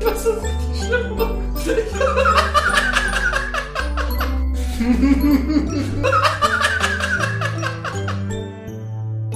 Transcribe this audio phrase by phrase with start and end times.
[0.00, 1.18] Das ist richtig schlimm.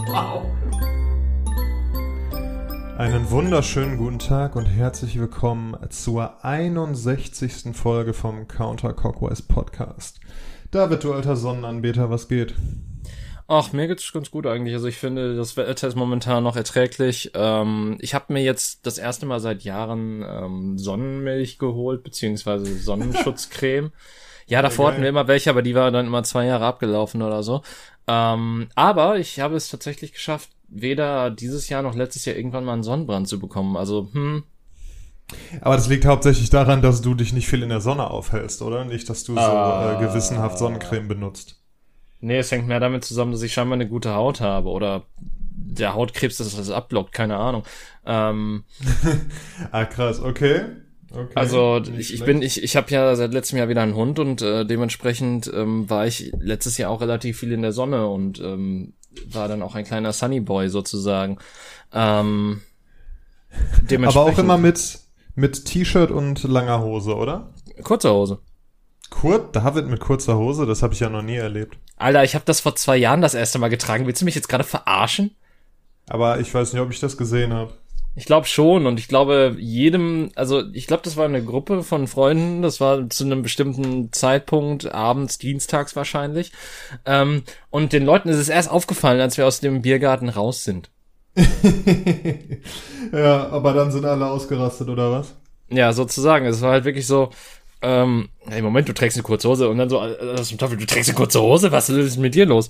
[0.07, 0.47] wow.
[2.97, 7.77] Einen wunderschönen guten Tag und herzlich willkommen zur 61.
[7.77, 10.21] Folge vom Counter Cockwise Podcast.
[10.71, 12.55] David, du alter Sonnenanbeter, was geht?
[13.47, 14.75] Ach, mir geht's ganz gut eigentlich.
[14.75, 17.33] Also ich finde, das Wetter ist momentan noch erträglich.
[17.35, 23.93] Ähm, ich habe mir jetzt das erste Mal seit Jahren ähm, Sonnenmilch geholt, beziehungsweise Sonnenschutzcreme.
[24.47, 27.43] ja, davor hatten wir immer welche, aber die war dann immer zwei Jahre abgelaufen oder
[27.43, 27.63] so.
[28.07, 32.73] Ähm, aber ich habe es tatsächlich geschafft, weder dieses Jahr noch letztes Jahr irgendwann mal
[32.73, 33.77] einen Sonnenbrand zu bekommen.
[33.77, 34.45] Also, hm,
[35.61, 38.85] aber das liegt hauptsächlich daran, dass du dich nicht viel in der Sonne aufhältst, oder?
[38.85, 41.64] Nicht, dass du so äh, gewissenhaft Sonnencreme benutzt.
[42.25, 45.93] Nee, es hängt mehr damit zusammen, dass ich scheinbar eine gute Haut habe oder der
[45.93, 47.65] Hautkrebs das das abblockt, keine Ahnung.
[48.07, 48.65] Ähm,
[49.71, 50.63] ah, krass, okay.
[51.11, 51.33] okay.
[51.35, 54.41] Also ich, ich bin, ich, ich habe ja seit letztem Jahr wieder einen Hund und
[54.41, 58.95] äh, dementsprechend ähm, war ich letztes Jahr auch relativ viel in der Sonne und ähm,
[59.27, 61.37] war dann auch ein kleiner Sunny Boy sozusagen.
[61.93, 62.63] Ähm,
[64.03, 64.99] Aber auch immer mit,
[65.35, 67.53] mit T-Shirt und langer Hose, oder?
[67.83, 68.39] Kurze Hose.
[69.11, 71.77] Kurt, David mit kurzer Hose, das habe ich ja noch nie erlebt.
[71.97, 74.07] Alter, ich habe das vor zwei Jahren das erste Mal getragen.
[74.07, 75.35] Willst du mich jetzt gerade verarschen?
[76.09, 77.73] Aber ich weiß nicht, ob ich das gesehen habe.
[78.17, 82.07] Ich glaube schon und ich glaube jedem, also ich glaube, das war eine Gruppe von
[82.07, 86.53] Freunden, das war zu einem bestimmten Zeitpunkt, abends, dienstags wahrscheinlich.
[87.07, 90.91] Ähm, und den Leuten ist es erst aufgefallen, als wir aus dem Biergarten raus sind.
[93.13, 95.35] ja, aber dann sind alle ausgerastet, oder was?
[95.69, 96.47] Ja, sozusagen.
[96.47, 97.31] Es war halt wirklich so,
[97.85, 100.87] ähm, hey, Moment, du trägst eine kurze Hose und dann so, äh, zum Teufel, du
[100.87, 101.71] trägst eine kurze Hose?
[101.73, 102.69] Was ist mit dir los?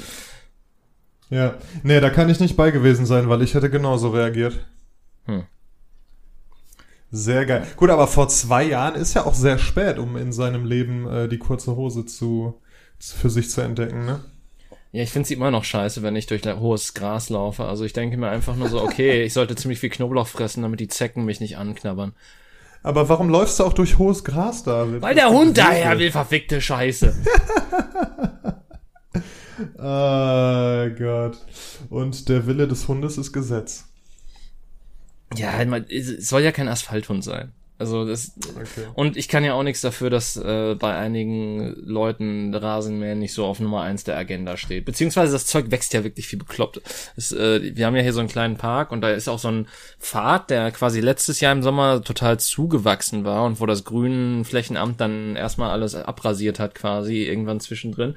[1.31, 4.67] Ja, nee, da kann ich nicht bei gewesen sein, weil ich hätte genauso reagiert.
[5.27, 5.45] Hm.
[7.11, 7.67] Sehr geil.
[7.77, 11.29] Gut, aber vor zwei Jahren ist ja auch sehr spät, um in seinem Leben äh,
[11.29, 12.61] die kurze Hose zu,
[12.99, 14.21] für sich zu entdecken, ne?
[14.95, 17.65] Ja, ich finde sie immer noch scheiße, wenn ich durch hohes Gras laufe.
[17.65, 20.79] Also ich denke mir einfach nur so, okay, ich sollte ziemlich viel Knoblauch fressen, damit
[20.79, 22.13] die Zecken mich nicht anknabbern.
[22.85, 25.01] Aber warum läufst du auch durch hohes Gras, David?
[25.01, 27.15] Weil der Hund daher will, verfickte Scheiße.
[29.79, 31.39] oh Gott.
[31.89, 33.87] Und der Wille des Hundes ist Gesetz.
[35.35, 35.55] Ja,
[35.89, 37.53] es soll ja kein Asphalthund sein.
[37.77, 38.87] Also das okay.
[38.95, 43.45] und ich kann ja auch nichts dafür, dass äh, bei einigen Leuten Rasenmähen nicht so
[43.45, 44.85] auf Nummer eins der Agenda steht.
[44.85, 46.81] Beziehungsweise das Zeug wächst ja wirklich viel bekloppt.
[47.17, 49.49] Es, äh, wir haben ja hier so einen kleinen Park und da ist auch so
[49.49, 49.67] ein
[49.99, 55.35] Pfad, der quasi letztes Jahr im Sommer total zugewachsen war und wo das Grünflächenamt dann
[55.35, 58.15] erstmal alles abrasiert hat, quasi irgendwann zwischendrin.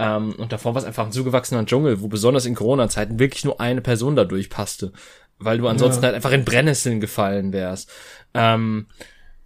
[0.00, 3.60] Ähm, und davor war es einfach ein zugewachsener Dschungel, wo besonders in Corona-Zeiten wirklich nur
[3.60, 4.92] eine Person dadurch passte
[5.38, 6.06] weil du ansonsten ja.
[6.06, 7.90] halt einfach in Brennnesseln gefallen wärst.
[8.34, 8.86] Ähm,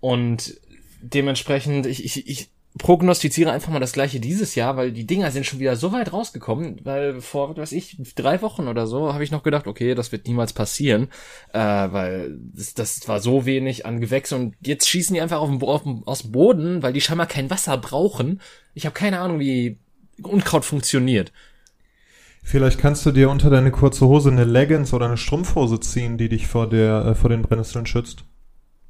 [0.00, 0.54] und
[1.02, 5.44] dementsprechend, ich, ich, ich prognostiziere einfach mal das gleiche dieses Jahr, weil die Dinger sind
[5.44, 9.24] schon wieder so weit rausgekommen, weil vor, was weiß ich, drei Wochen oder so habe
[9.24, 11.08] ich noch gedacht, okay, das wird niemals passieren,
[11.52, 15.50] äh, weil das, das war so wenig an Gewächs und jetzt schießen die einfach auf
[15.50, 18.40] den, auf den, aus dem Boden, weil die scheinbar kein Wasser brauchen.
[18.74, 19.78] Ich habe keine Ahnung, wie
[20.22, 21.32] Unkraut funktioniert.
[22.42, 26.28] Vielleicht kannst du dir unter deine kurze Hose eine Leggings oder eine Strumpfhose ziehen, die
[26.28, 28.24] dich vor der äh, vor den Brennnesseln schützt.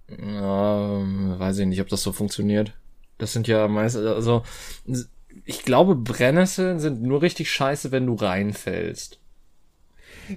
[0.09, 2.72] Ähm, weiß ich nicht, ob das so funktioniert.
[3.19, 4.43] Das sind ja meist, also
[5.44, 9.21] ich glaube, Brennnesseln sind nur richtig scheiße, wenn du reinfällst.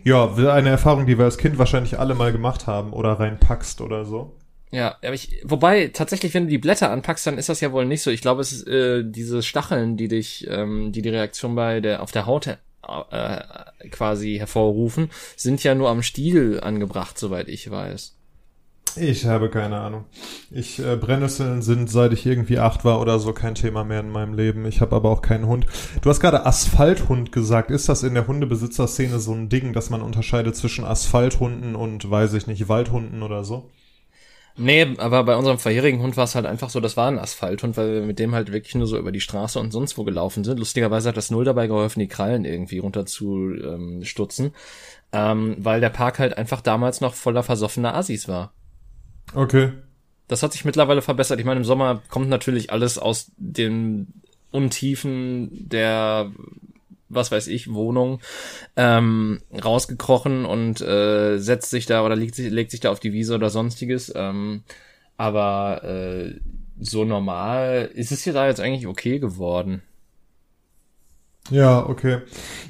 [0.03, 4.05] Ja, eine Erfahrung, die wir als Kind wahrscheinlich alle mal gemacht haben oder reinpackst oder
[4.05, 4.35] so.
[4.71, 7.85] Ja, aber ich, wobei tatsächlich, wenn du die Blätter anpackst, dann ist das ja wohl
[7.85, 8.09] nicht so.
[8.09, 12.01] Ich glaube, es ist äh, diese Stacheln, die dich, ähm, die die Reaktion bei der
[12.01, 12.57] auf der Haut
[13.11, 18.15] äh, quasi hervorrufen, sind ja nur am Stiel angebracht, soweit ich weiß.
[18.95, 20.05] Ich habe keine Ahnung.
[20.51, 24.11] Ich äh, Brennnesseln sind seit ich irgendwie acht war oder so kein Thema mehr in
[24.11, 24.65] meinem Leben.
[24.65, 25.65] Ich habe aber auch keinen Hund.
[26.01, 27.71] Du hast gerade Asphalthund gesagt.
[27.71, 32.33] Ist das in der Hundebesitzerszene so ein Ding, dass man unterscheidet zwischen Asphalthunden und weiß
[32.33, 33.71] ich nicht Waldhunden oder so?
[34.55, 37.75] Nee, aber bei unserem vorherigen Hund war es halt einfach so, das war ein Asphalthund,
[37.75, 40.43] weil wir mit dem halt wirklich nur so über die Straße und sonst wo gelaufen
[40.43, 40.59] sind.
[40.59, 44.51] Lustigerweise hat das Null dabei geholfen, die Krallen irgendwie runter zu ähm, stutzen,
[45.11, 48.53] ähm, weil der Park halt einfach damals noch voller versoffener Assis war.
[49.33, 49.71] Okay.
[50.27, 51.39] Das hat sich mittlerweile verbessert.
[51.39, 54.21] Ich meine, im Sommer kommt natürlich alles aus den
[54.51, 56.31] Untiefen der
[57.15, 58.19] was weiß ich, Wohnung
[58.75, 63.13] ähm, rausgekrochen und äh, setzt sich da oder legt sich, legt sich da auf die
[63.13, 64.11] Wiese oder sonstiges.
[64.15, 64.63] Ähm,
[65.17, 66.39] aber äh,
[66.79, 69.81] so normal ist es ja da jetzt eigentlich okay geworden.
[71.49, 72.21] Ja, okay.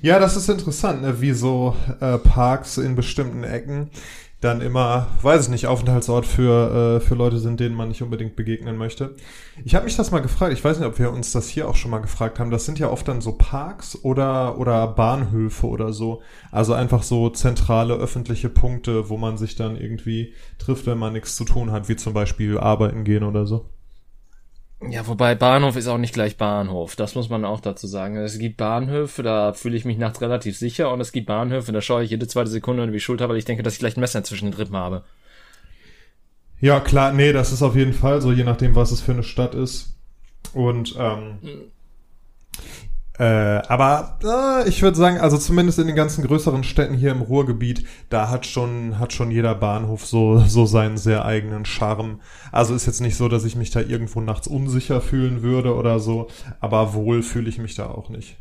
[0.02, 1.22] Ja, das ist interessant, ne?
[1.22, 3.92] wie so äh, Parks in bestimmten Ecken
[4.44, 8.36] dann immer, weiß ich nicht, Aufenthaltsort für, äh, für Leute sind, denen man nicht unbedingt
[8.36, 9.16] begegnen möchte.
[9.64, 11.76] Ich habe mich das mal gefragt, ich weiß nicht, ob wir uns das hier auch
[11.76, 15.94] schon mal gefragt haben, das sind ja oft dann so Parks oder, oder Bahnhöfe oder
[15.94, 16.22] so.
[16.52, 21.36] Also einfach so zentrale öffentliche Punkte, wo man sich dann irgendwie trifft, wenn man nichts
[21.36, 23.73] zu tun hat, wie zum Beispiel arbeiten gehen oder so.
[24.90, 26.96] Ja, wobei Bahnhof ist auch nicht gleich Bahnhof.
[26.96, 28.18] Das muss man auch dazu sagen.
[28.18, 31.82] Es gibt Bahnhöfe, da fühle ich mich nachts relativ sicher und es gibt Bahnhöfe, da
[31.82, 34.02] schaue ich jede zweite Sekunde über die Schulter, weil ich denke, dass ich gleich ein
[34.02, 35.04] Messer zwischen den Rippen habe.
[36.60, 39.24] Ja, klar, nee, das ist auf jeden Fall so, je nachdem, was es für eine
[39.24, 39.96] Stadt ist.
[40.54, 41.62] Und ähm, hm.
[43.20, 43.24] Äh,
[43.68, 47.86] aber äh, ich würde sagen, also zumindest in den ganzen größeren Städten hier im Ruhrgebiet,
[48.10, 52.22] da hat schon hat schon jeder Bahnhof so so seinen sehr eigenen Charme.
[52.52, 56.00] Also ist jetzt nicht so, dass ich mich da irgendwo nachts unsicher fühlen würde oder
[56.00, 56.28] so,
[56.60, 58.38] aber wohl fühle ich mich da auch nicht.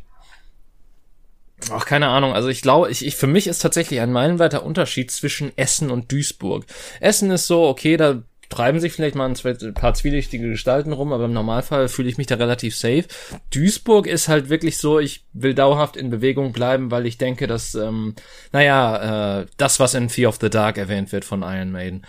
[1.71, 2.33] Ach, keine Ahnung.
[2.33, 6.11] Also ich glaube, ich, ich, für mich ist tatsächlich ein meilenweiter Unterschied zwischen Essen und
[6.11, 6.65] Duisburg.
[6.99, 8.23] Essen ist so, okay, da
[8.53, 12.27] treiben sich vielleicht mal ein paar zwielichtige Gestalten rum, aber im Normalfall fühle ich mich
[12.27, 13.05] da relativ safe.
[13.51, 17.75] Duisburg ist halt wirklich so, ich will dauerhaft in Bewegung bleiben, weil ich denke, dass,
[17.75, 18.15] ähm,
[18.53, 22.03] naja, äh, das, was in Fear of the Dark erwähnt wird von Iron Maiden.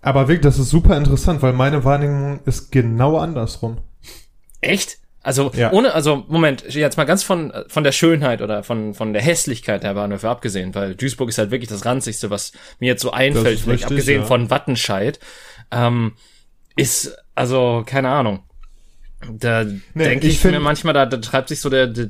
[0.00, 3.78] Aber wirklich, das ist super interessant, weil meine Wahrnehmung ist genau andersrum.
[4.60, 4.98] Echt?
[5.28, 5.70] Also ja.
[5.72, 9.82] ohne, also Moment, jetzt mal ganz von von der Schönheit oder von von der Hässlichkeit
[9.82, 13.60] der Bahnhöfe abgesehen, weil Duisburg ist halt wirklich das ranzigste, was mir jetzt so einfällt,
[13.60, 14.26] vielleicht richtig, abgesehen ja.
[14.26, 15.20] von Wattenscheid,
[15.70, 16.14] ähm,
[16.76, 18.42] ist also keine Ahnung.
[19.30, 22.08] Da nee, denke ich, ich mir manchmal, da, da treibt sich so der, der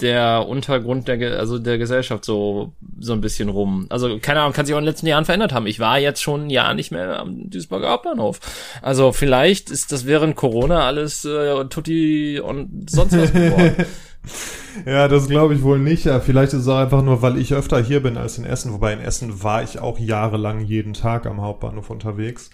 [0.00, 3.86] der Untergrund der, also der Gesellschaft so, so ein bisschen rum.
[3.88, 5.66] Also, keine Ahnung, kann sich auch in den letzten Jahren verändert haben.
[5.66, 8.40] Ich war jetzt schon ein Jahr nicht mehr am Duisburger Hauptbahnhof.
[8.82, 13.86] Also, vielleicht ist das während Corona alles äh, Tutti und sonst was geworden.
[14.86, 16.04] ja, das glaube ich wohl nicht.
[16.04, 18.72] Ja, vielleicht ist es auch einfach nur, weil ich öfter hier bin als in Essen.
[18.72, 22.50] Wobei in Essen war ich auch jahrelang jeden Tag am Hauptbahnhof unterwegs.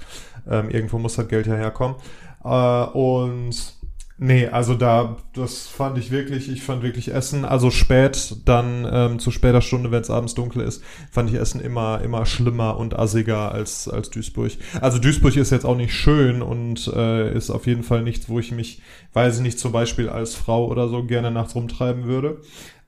[0.49, 1.97] Ähm, irgendwo muss das Geld ja herkommen.
[2.45, 3.75] Äh, und
[4.17, 9.19] Nee, also da, das fand ich wirklich, ich fand wirklich Essen, also spät, dann ähm,
[9.19, 12.97] zu später Stunde, wenn es abends dunkel ist, fand ich Essen immer, immer schlimmer und
[12.97, 14.53] assiger als, als Duisburg.
[14.81, 18.39] Also Duisburg ist jetzt auch nicht schön und äh, ist auf jeden Fall nichts, wo
[18.39, 18.83] ich mich,
[19.15, 22.41] weiß ich nicht, zum Beispiel als Frau oder so gerne nachts rumtreiben würde.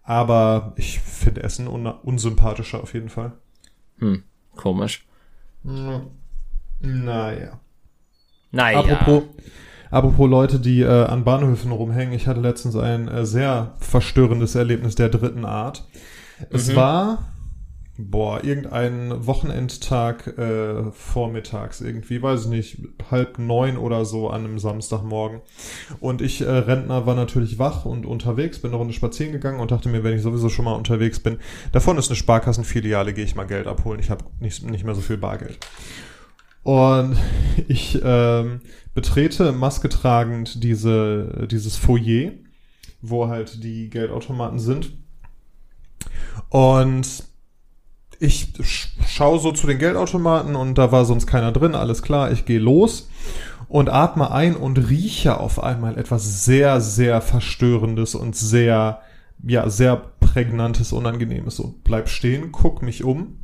[0.04, 3.32] Aber ich finde Essen un unsympathischer auf jeden Fall.
[3.98, 4.22] Hm,
[4.54, 5.04] komisch.
[6.80, 7.58] Naja.
[8.52, 8.78] Naja.
[8.78, 9.24] Apropos,
[9.96, 14.94] Apropos Leute, die äh, an Bahnhöfen rumhängen, ich hatte letztens ein äh, sehr verstörendes Erlebnis
[14.94, 15.88] der dritten Art.
[16.50, 16.76] Es mhm.
[16.76, 17.32] war,
[17.96, 22.78] boah, irgendein Wochenendtag äh, vormittags, irgendwie, weiß ich nicht,
[23.10, 25.40] halb neun oder so an einem Samstagmorgen.
[25.98, 29.70] Und ich, äh, Rentner, war natürlich wach und unterwegs, bin eine Runde spazieren gegangen und
[29.70, 31.38] dachte mir, wenn ich sowieso schon mal unterwegs bin,
[31.72, 34.00] davon ist eine Sparkassenfiliale, gehe ich mal Geld abholen.
[34.00, 35.58] Ich habe nicht, nicht mehr so viel Bargeld.
[36.66, 37.16] Und
[37.68, 38.60] ich ähm,
[38.92, 42.32] betrete Maske tragend diese, dieses Foyer,
[43.00, 44.90] wo halt die Geldautomaten sind.
[46.48, 47.22] Und
[48.18, 48.52] ich
[49.06, 52.58] schaue so zu den Geldautomaten und da war sonst keiner drin, alles klar, ich gehe
[52.58, 53.10] los
[53.68, 59.02] und atme ein und rieche auf einmal etwas sehr, sehr Verstörendes und sehr,
[59.46, 61.54] ja, sehr prägnantes, Unangenehmes.
[61.54, 63.38] So, bleib stehen, guck mich um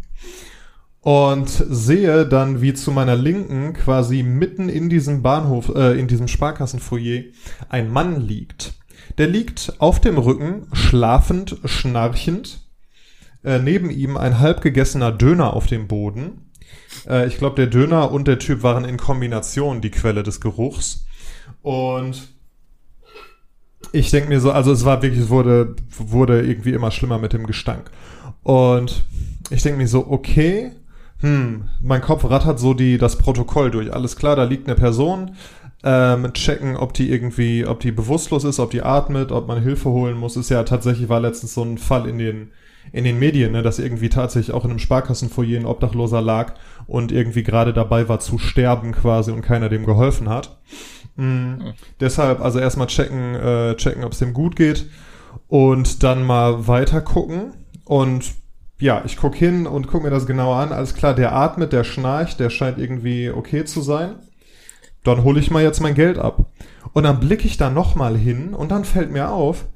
[1.02, 6.28] und sehe dann, wie zu meiner Linken quasi mitten in diesem Bahnhof, äh, in diesem
[6.28, 7.24] Sparkassenfoyer
[7.68, 8.74] ein Mann liegt.
[9.18, 12.60] Der liegt auf dem Rücken, schlafend, schnarchend.
[13.44, 16.52] Äh, neben ihm ein halb gegessener Döner auf dem Boden.
[17.08, 21.04] Äh, ich glaube, der Döner und der Typ waren in Kombination die Quelle des Geruchs.
[21.62, 22.28] Und
[23.90, 27.32] ich denke mir so, also es war wirklich, es wurde, wurde irgendwie immer schlimmer mit
[27.32, 27.90] dem Gestank.
[28.44, 29.04] Und
[29.50, 30.70] ich denke mir so, okay,
[31.22, 33.92] hm, mein Kopf rattert so die, das Protokoll durch.
[33.92, 35.32] Alles klar, da liegt eine Person.
[35.84, 39.90] Ähm, checken, ob die irgendwie, ob die bewusstlos ist, ob die atmet, ob man Hilfe
[39.90, 40.36] holen muss.
[40.36, 42.52] Ist ja tatsächlich, war letztens so ein Fall in den,
[42.92, 46.54] in den Medien, ne, dass irgendwie tatsächlich auch in einem Sparkassenfoyer ein Obdachloser lag
[46.86, 50.58] und irgendwie gerade dabei war zu sterben quasi und keiner dem geholfen hat.
[51.16, 51.24] Mhm.
[51.24, 51.72] Mhm.
[52.00, 54.86] Deshalb also erstmal checken, äh, checken, ob es dem gut geht
[55.48, 58.41] und dann mal weiter gucken und
[58.82, 60.72] ja, ich guck hin und guck mir das genauer an.
[60.72, 64.16] Alles klar, der atmet, der schnarcht, der scheint irgendwie okay zu sein.
[65.04, 66.46] Dann hole ich mal jetzt mein Geld ab.
[66.92, 69.66] Und dann blicke ich da nochmal hin und dann fällt mir auf,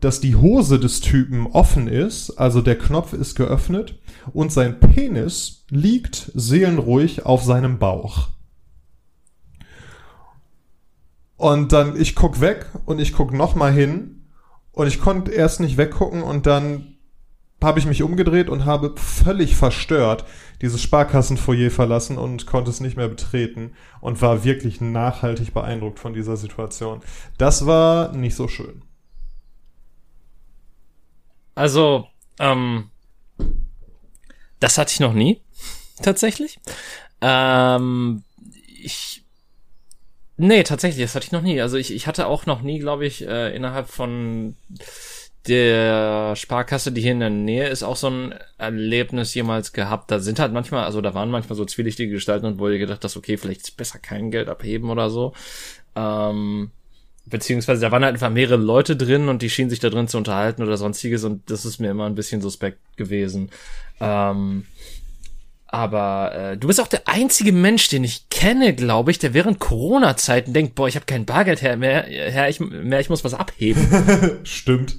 [0.00, 3.98] dass die Hose des Typen offen ist, also der Knopf ist geöffnet
[4.32, 8.28] und sein Penis liegt seelenruhig auf seinem Bauch.
[11.36, 14.28] Und dann, ich guck weg und ich guck nochmal hin
[14.72, 16.95] und ich konnte erst nicht weggucken und dann
[17.62, 20.24] habe ich mich umgedreht und habe völlig verstört
[20.62, 26.14] dieses Sparkassenfoyer verlassen und konnte es nicht mehr betreten und war wirklich nachhaltig beeindruckt von
[26.14, 27.00] dieser Situation.
[27.38, 28.82] Das war nicht so schön.
[31.54, 32.06] Also,
[32.38, 32.90] ähm,
[34.60, 35.40] das hatte ich noch nie,
[36.02, 36.58] tatsächlich.
[37.22, 38.22] Ähm,
[38.82, 39.24] ich,
[40.36, 41.60] nee, tatsächlich, das hatte ich noch nie.
[41.60, 44.56] Also ich, ich hatte auch noch nie, glaube ich, äh, innerhalb von
[45.48, 50.10] der Sparkasse, die hier in der Nähe ist, auch so ein Erlebnis jemals gehabt.
[50.10, 53.04] Da sind halt manchmal, also da waren manchmal so zwielichtige Gestalten und wo ihr gedacht
[53.04, 55.32] hast, okay, vielleicht ist besser kein Geld abheben oder so.
[55.94, 56.70] Ähm,
[57.26, 60.18] beziehungsweise da waren halt einfach mehrere Leute drin und die schienen sich da drin zu
[60.18, 63.50] unterhalten oder sonstiges und das ist mir immer ein bisschen suspekt gewesen.
[64.00, 64.64] Ähm,
[65.76, 69.58] aber äh, du bist auch der einzige Mensch, den ich kenne, glaube ich, der während
[69.58, 73.34] Corona-Zeiten denkt, boah, ich habe kein Bargeld her, mehr, her, ich, mehr, ich muss was
[73.34, 73.86] abheben.
[74.42, 74.96] stimmt,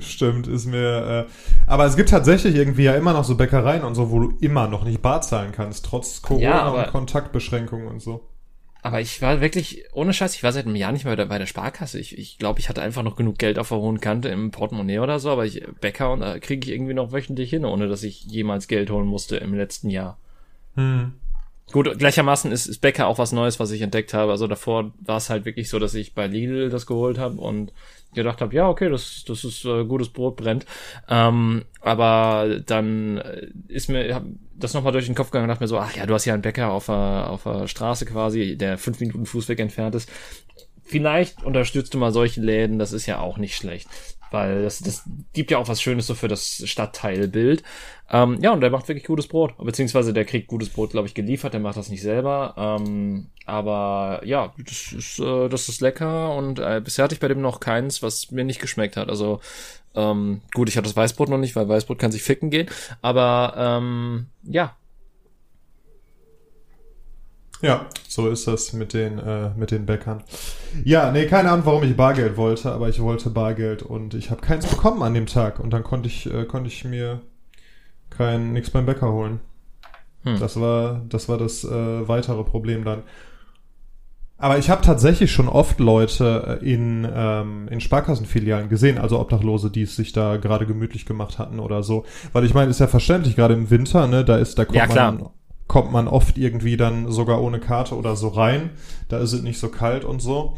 [0.00, 1.26] stimmt, ist mir.
[1.28, 1.30] Äh,
[1.66, 4.66] aber es gibt tatsächlich irgendwie ja immer noch so Bäckereien und so, wo du immer
[4.66, 8.26] noch nicht bar zahlen kannst, trotz Corona ja, und Kontaktbeschränkungen und so.
[8.84, 11.46] Aber ich war wirklich, ohne Scheiß, ich war seit einem Jahr nicht mehr bei der
[11.46, 11.98] Sparkasse.
[11.98, 14.98] Ich, ich glaube, ich hatte einfach noch genug Geld auf der hohen Kante im Portemonnaie
[14.98, 18.02] oder so, aber ich, Bäcker und da kriege ich irgendwie noch wöchentlich hin, ohne dass
[18.02, 20.18] ich jemals Geld holen musste im letzten Jahr.
[20.74, 21.14] Hm.
[21.72, 24.30] Gut, gleichermaßen ist, ist Bäcker auch was Neues, was ich entdeckt habe.
[24.32, 27.72] Also davor war es halt wirklich so, dass ich bei Lidl das geholt habe und
[28.14, 30.66] gedacht habe, ja, okay, das, das ist äh, gutes Brot brennt.
[31.08, 34.24] Ähm, aber dann äh, ist mir hab
[34.56, 36.34] das nochmal durch den Kopf gegangen und dachte mir so, ach ja, du hast ja
[36.34, 40.08] einen Bäcker auf der, auf der Straße quasi, der fünf Minuten Fußweg entfernt ist.
[40.84, 43.88] Vielleicht unterstützt du mal solche Läden, das ist ja auch nicht schlecht
[44.34, 47.62] weil das, das gibt ja auch was Schönes so für das Stadtteilbild.
[48.10, 51.14] Ähm, ja, und der macht wirklich gutes Brot, beziehungsweise der kriegt gutes Brot, glaube ich,
[51.14, 52.54] geliefert, der macht das nicht selber.
[52.58, 57.28] Ähm, aber ja, das ist, äh, das ist lecker und äh, bisher hatte ich bei
[57.28, 59.08] dem noch keins, was mir nicht geschmeckt hat.
[59.08, 59.40] Also
[59.94, 62.68] ähm, gut, ich hatte das Weißbrot noch nicht, weil Weißbrot kann sich ficken gehen.
[63.00, 64.76] Aber ähm, ja,
[67.64, 70.22] ja, so ist das mit den, äh, mit den Bäckern.
[70.84, 74.42] Ja, nee, keine Ahnung, warum ich Bargeld wollte, aber ich wollte Bargeld und ich habe
[74.42, 77.22] keins bekommen an dem Tag und dann konnte ich, äh, konnte ich mir
[78.10, 79.40] kein nix beim Bäcker holen.
[80.24, 80.38] Hm.
[80.38, 83.02] Das war, das war das äh, weitere Problem dann.
[84.36, 89.70] Aber ich habe tatsächlich schon oft Leute äh, in, ähm, in Sparkassenfilialen gesehen, also Obdachlose,
[89.70, 92.04] die es sich da gerade gemütlich gemacht hatten oder so.
[92.32, 94.86] Weil ich meine, ist ja verständlich, gerade im Winter, ne, da ist, da kommt ja,
[94.86, 95.30] man
[95.66, 98.70] kommt man oft irgendwie dann sogar ohne Karte oder so rein.
[99.08, 100.56] Da ist es nicht so kalt und so.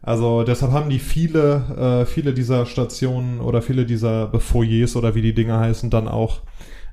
[0.00, 5.22] Also deshalb haben die viele, äh, viele dieser Stationen oder viele dieser Foyers oder wie
[5.22, 6.42] die Dinge heißen, dann auch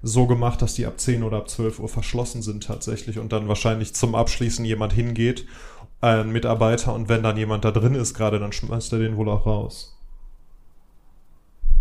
[0.01, 3.47] so gemacht, dass die ab 10 oder ab 12 Uhr verschlossen sind tatsächlich und dann
[3.47, 5.45] wahrscheinlich zum Abschließen jemand hingeht,
[5.99, 9.29] ein Mitarbeiter, und wenn dann jemand da drin ist gerade, dann schmeißt er den wohl
[9.29, 9.99] auch raus.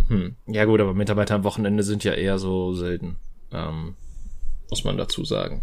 [0.08, 0.34] Hm.
[0.46, 3.16] Ja gut, aber Mitarbeiter am Wochenende sind ja eher so selten.
[3.52, 3.94] Ähm,
[4.70, 5.62] muss man dazu sagen.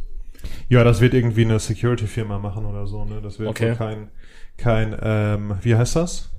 [0.70, 3.22] Ja, das wird irgendwie eine Security-Firma machen oder so, ne?
[3.22, 3.76] Das wird okay.
[3.76, 4.10] kein,
[4.58, 6.30] kein, ähm, wie heißt das?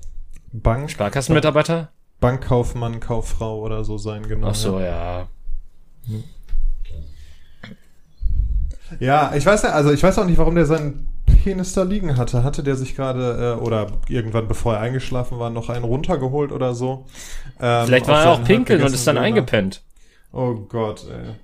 [0.53, 0.91] Bank?
[0.91, 1.91] Sparkassenmitarbeiter?
[2.21, 4.49] Bankkaufmann, Kauffrau oder so sein, genau.
[4.49, 5.29] Ach so, ja.
[6.07, 6.25] Hm.
[9.01, 12.17] Ja, ich weiß ja, also ich weiß auch nicht, warum der seinen Penis da liegen
[12.17, 12.43] hatte.
[12.43, 16.75] Hatte der sich gerade äh, oder irgendwann bevor er eingeschlafen war noch einen runtergeholt oder
[16.75, 17.05] so?
[17.61, 19.27] Ähm, Vielleicht war er auch pinkeln und ist dann Döner.
[19.27, 19.83] eingepennt.
[20.33, 21.35] Oh Gott, ey.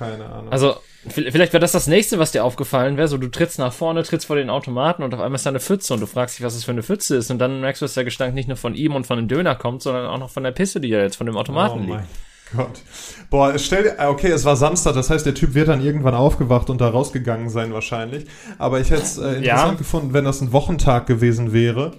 [0.00, 0.50] Keine Ahnung.
[0.50, 0.76] Also,
[1.08, 3.06] vielleicht wäre das das nächste, was dir aufgefallen wäre.
[3.06, 5.60] So, du trittst nach vorne, trittst vor den Automaten und auf einmal ist da eine
[5.60, 7.30] Pfütze und du fragst dich, was das für eine Pfütze ist.
[7.30, 9.54] Und dann merkst du, dass der Gestank nicht nur von ihm und von dem Döner
[9.56, 12.08] kommt, sondern auch noch von der Pisse, die ja jetzt von dem Automaten oh liegt.
[12.56, 12.80] Gott.
[13.28, 16.70] Boah, stell dir, okay, es war Samstag, das heißt, der Typ wird dann irgendwann aufgewacht
[16.70, 18.24] und da rausgegangen sein wahrscheinlich.
[18.58, 19.74] Aber ich hätte es äh, interessant ja.
[19.74, 21.92] gefunden, wenn das ein Wochentag gewesen wäre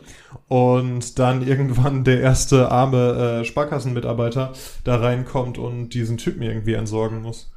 [0.48, 4.53] und dann irgendwann der erste arme äh, Sparkassenmitarbeiter
[4.84, 7.51] da reinkommt und diesen Typen irgendwie entsorgen muss.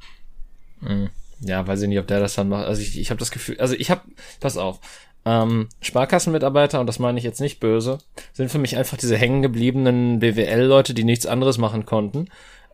[0.81, 1.09] Mhm.
[1.41, 2.65] Ja, weiß ich nicht, ob der das dann macht.
[2.65, 4.01] Also ich, ich habe das Gefühl, also ich habe,
[4.39, 4.79] pass auf,
[5.25, 7.97] ähm, Sparkassenmitarbeiter, und das meine ich jetzt nicht böse,
[8.33, 12.29] sind für mich einfach diese hängengebliebenen BWL-Leute, die nichts anderes machen konnten.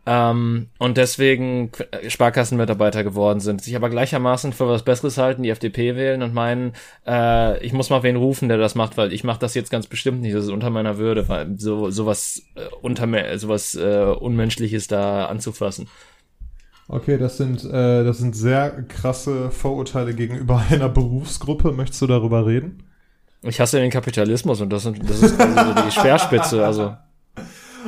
[0.06, 1.72] Ähm, und deswegen
[2.08, 6.74] Sparkassenmitarbeiter geworden sind, sich aber gleichermaßen für was Besseres halten, die FDP wählen und meinen,
[7.06, 9.86] äh, ich muss mal wen rufen, der das macht, weil ich mache das jetzt ganz
[9.86, 14.88] bestimmt nicht, das ist unter meiner Würde, weil so sowas äh, unter sowas äh, Unmenschliches
[14.88, 15.88] da anzufassen.
[16.88, 21.72] Okay, das sind, äh, das sind sehr krasse Vorurteile gegenüber einer Berufsgruppe.
[21.72, 22.84] Möchtest du darüber reden?
[23.44, 26.66] Ich hasse den Kapitalismus und das, sind, das ist quasi so die Speerspitze.
[26.66, 26.96] Also.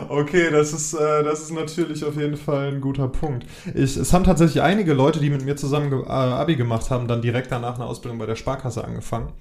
[0.09, 3.45] Okay, das ist, äh, das ist natürlich auf jeden Fall ein guter Punkt.
[3.73, 7.21] Ich, es haben tatsächlich einige Leute, die mit mir zusammen äh, Abi gemacht haben, dann
[7.21, 9.31] direkt danach eine Ausbildung bei der Sparkasse angefangen.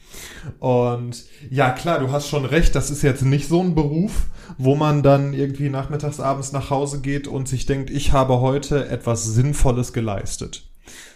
[0.58, 4.26] Und ja, klar, du hast schon recht, das ist jetzt nicht so ein Beruf,
[4.58, 8.88] wo man dann irgendwie nachmittags, abends nach Hause geht und sich denkt, ich habe heute
[8.88, 10.71] etwas Sinnvolles geleistet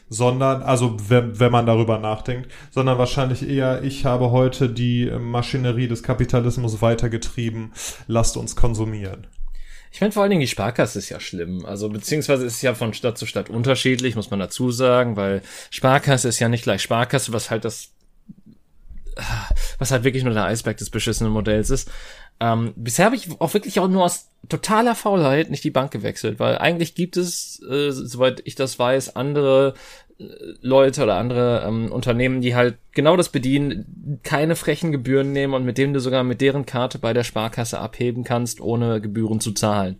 [0.08, 5.88] sondern, also wenn, wenn man darüber nachdenkt, sondern wahrscheinlich eher, ich habe heute die Maschinerie
[5.88, 7.72] des Kapitalismus weitergetrieben,
[8.06, 9.26] lasst uns konsumieren.
[9.96, 11.64] Ich meine, vor allen Dingen die Sparkasse ist ja schlimm.
[11.64, 15.42] Also, beziehungsweise ist es ja von Stadt zu Stadt unterschiedlich, muss man dazu sagen, weil
[15.70, 17.92] Sparkasse ist ja nicht gleich Sparkasse, was halt das,
[19.78, 21.90] was halt wirklich nur der Eisberg des beschissenen Modells ist.
[22.38, 26.38] Ähm, bisher habe ich auch wirklich auch nur aus totaler Faulheit nicht die Bank gewechselt,
[26.38, 29.74] weil eigentlich gibt es, äh, soweit ich das weiß, andere
[30.18, 30.24] äh,
[30.60, 35.64] Leute oder andere ähm, Unternehmen, die halt genau das bedienen, keine frechen Gebühren nehmen und
[35.64, 39.52] mit denen du sogar mit deren Karte bei der Sparkasse abheben kannst, ohne Gebühren zu
[39.52, 39.96] zahlen.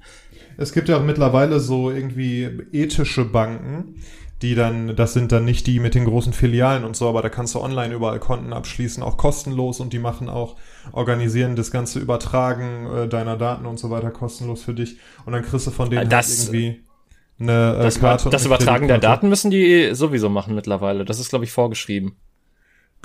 [0.59, 3.97] Es gibt ja auch mittlerweile so irgendwie ethische Banken,
[4.43, 7.29] die dann, das sind dann nicht die mit den großen Filialen und so, aber da
[7.29, 10.57] kannst du online überall Konten abschließen, auch kostenlos und die machen auch,
[10.93, 15.43] organisieren das ganze Übertragen äh, deiner Daten und so weiter kostenlos für dich und dann
[15.43, 16.85] kriegst du von denen das, halt irgendwie
[17.39, 18.31] eine äh, das, Karte.
[18.31, 21.05] Das Übertragen der Daten müssen die sowieso machen mittlerweile.
[21.05, 22.17] Das ist, glaube ich, vorgeschrieben.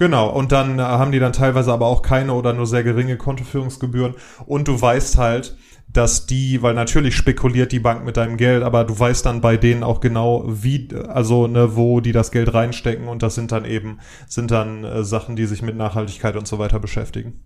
[0.01, 3.17] Genau, und dann äh, haben die dann teilweise aber auch keine oder nur sehr geringe
[3.17, 4.15] Kontoführungsgebühren
[4.47, 5.55] und du weißt halt,
[5.89, 9.57] dass die, weil natürlich spekuliert die Bank mit deinem Geld, aber du weißt dann bei
[9.57, 13.63] denen auch genau, wie, also ne, wo die das Geld reinstecken und das sind dann
[13.63, 17.43] eben, sind dann äh, Sachen, die sich mit Nachhaltigkeit und so weiter beschäftigen.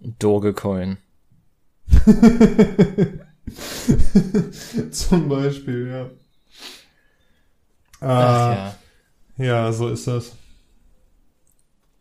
[0.00, 0.96] Dogecoin.
[4.90, 6.06] Zum Beispiel, ja.
[8.00, 8.74] Ach, äh, ja.
[9.36, 10.32] Ja, so ist das.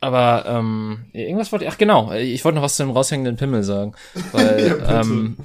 [0.04, 1.72] Aber ähm, irgendwas wollte ich.
[1.72, 3.94] Ach genau, ich wollte noch was zu dem raushängenden Pimmel sagen.
[4.34, 5.38] Weil ja, ähm,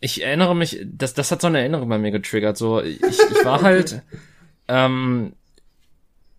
[0.00, 2.58] ich erinnere mich, das, das hat so eine Erinnerung bei mir getriggert.
[2.58, 4.02] So, ich, ich war halt,
[4.68, 5.32] ähm,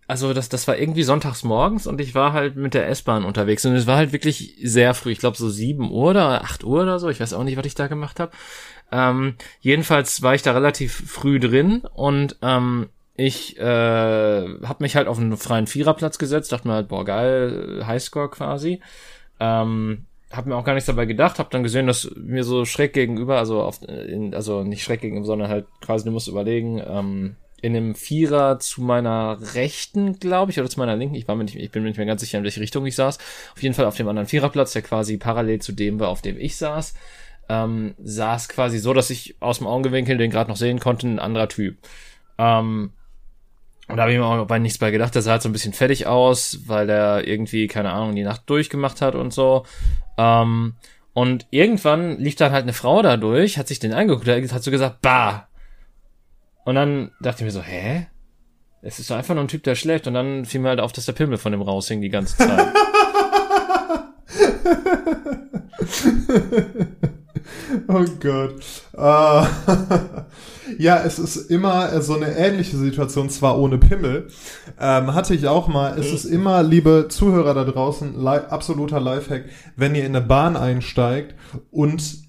[0.06, 3.66] also das, das war irgendwie sonntags morgens und ich war halt mit der S-Bahn unterwegs
[3.66, 6.82] und es war halt wirklich sehr früh, ich glaube so sieben Uhr oder acht Uhr
[6.82, 8.30] oder so, ich weiß auch nicht, was ich da gemacht habe.
[8.92, 15.08] Ähm, jedenfalls war ich da relativ früh drin und ähm, ich äh, habe mich halt
[15.08, 18.80] auf einen freien Viererplatz gesetzt, dachte mir halt, boah geil, Highscore quasi.
[19.38, 22.94] Ähm, habe mir auch gar nichts dabei gedacht, habe dann gesehen, dass mir so schräg
[22.94, 27.36] gegenüber, also auf, in, also nicht schräg gegenüber, sondern halt quasi, du musst überlegen, ähm,
[27.60, 31.44] in einem Vierer zu meiner Rechten, glaube ich, oder zu meiner Linken, ich war mir
[31.44, 33.18] nicht, ich bin mir nicht mehr ganz sicher, in welche Richtung ich saß.
[33.54, 36.40] Auf jeden Fall auf dem anderen Viererplatz, der quasi parallel zu dem war, auf dem
[36.40, 36.94] ich saß,
[37.48, 41.18] ähm, saß quasi so, dass ich aus dem Augenwinkel den gerade noch sehen konnte, ein
[41.20, 41.76] anderer Typ.
[42.38, 42.92] Ähm,
[43.92, 45.14] und da habe ich mir auch bei nichts bei gedacht.
[45.14, 48.42] Der sah halt so ein bisschen fertig aus, weil er irgendwie, keine Ahnung, die Nacht
[48.46, 49.66] durchgemacht hat und so.
[50.16, 50.76] Ähm,
[51.12, 54.70] und irgendwann lief dann halt eine Frau da durch, hat sich den angeguckt, hat so
[54.70, 55.46] gesagt, bah.
[56.64, 58.06] Und dann dachte ich mir so, hä?
[58.80, 60.06] Es ist doch einfach nur ein Typ, der schläft.
[60.06, 62.68] Und dann fiel mir halt auf, dass der Pimmel von dem raushing die ganze Zeit.
[67.88, 68.54] oh Gott.
[68.94, 69.46] Uh,
[70.78, 74.28] ja, es ist immer so eine ähnliche Situation, zwar ohne Pimmel.
[74.80, 75.98] Ähm, hatte ich auch mal.
[75.98, 79.44] Es ist immer, liebe Zuhörer da draußen, li absoluter Lifehack,
[79.76, 81.34] wenn ihr in eine Bahn einsteigt
[81.70, 82.22] und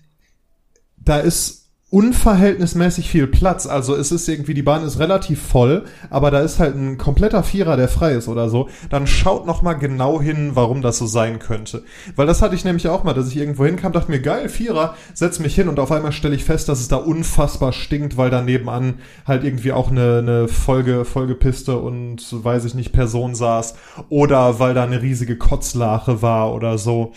[0.98, 1.63] da ist
[1.94, 3.68] unverhältnismäßig viel Platz.
[3.68, 7.44] Also es ist irgendwie, die Bahn ist relativ voll, aber da ist halt ein kompletter
[7.44, 8.68] Vierer, der frei ist oder so.
[8.90, 11.84] Dann schaut noch mal genau hin, warum das so sein könnte.
[12.16, 14.96] Weil das hatte ich nämlich auch mal, dass ich irgendwo hinkam, dachte mir, geil, Vierer,
[15.14, 18.32] setz mich hin und auf einmal stelle ich fest, dass es da unfassbar stinkt, weil
[18.32, 18.96] da nebenan
[19.28, 23.76] halt irgendwie auch eine, eine Folge, Folgepiste und weiß ich nicht, Person saß
[24.10, 27.12] oder weil da eine riesige Kotzlache war oder so.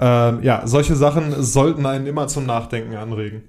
[0.00, 3.44] Ähm, ja, solche Sachen sollten einen immer zum Nachdenken anregen.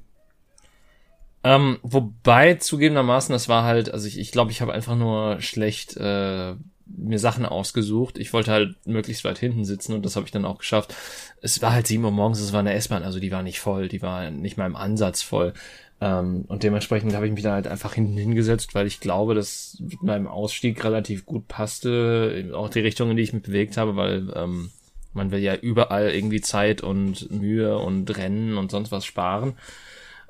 [1.48, 5.96] Ähm, wobei zugegebenermaßen, das war halt, also ich, ich glaube, ich habe einfach nur schlecht
[5.96, 6.56] äh,
[6.86, 8.18] mir Sachen ausgesucht.
[8.18, 10.94] Ich wollte halt möglichst weit hinten sitzen und das habe ich dann auch geschafft.
[11.42, 13.88] Es war halt sieben Uhr morgens, es war eine S-Bahn, also die war nicht voll,
[13.88, 15.54] die war nicht mal im Ansatz voll.
[16.02, 19.78] Ähm, und dementsprechend habe ich mich da halt einfach hinten hingesetzt, weil ich glaube, dass
[19.80, 23.96] mit meinem Ausstieg relativ gut passte, auch die Richtung, in die ich mich bewegt habe,
[23.96, 24.72] weil ähm,
[25.14, 29.54] man will ja überall irgendwie Zeit und Mühe und Rennen und sonst was sparen.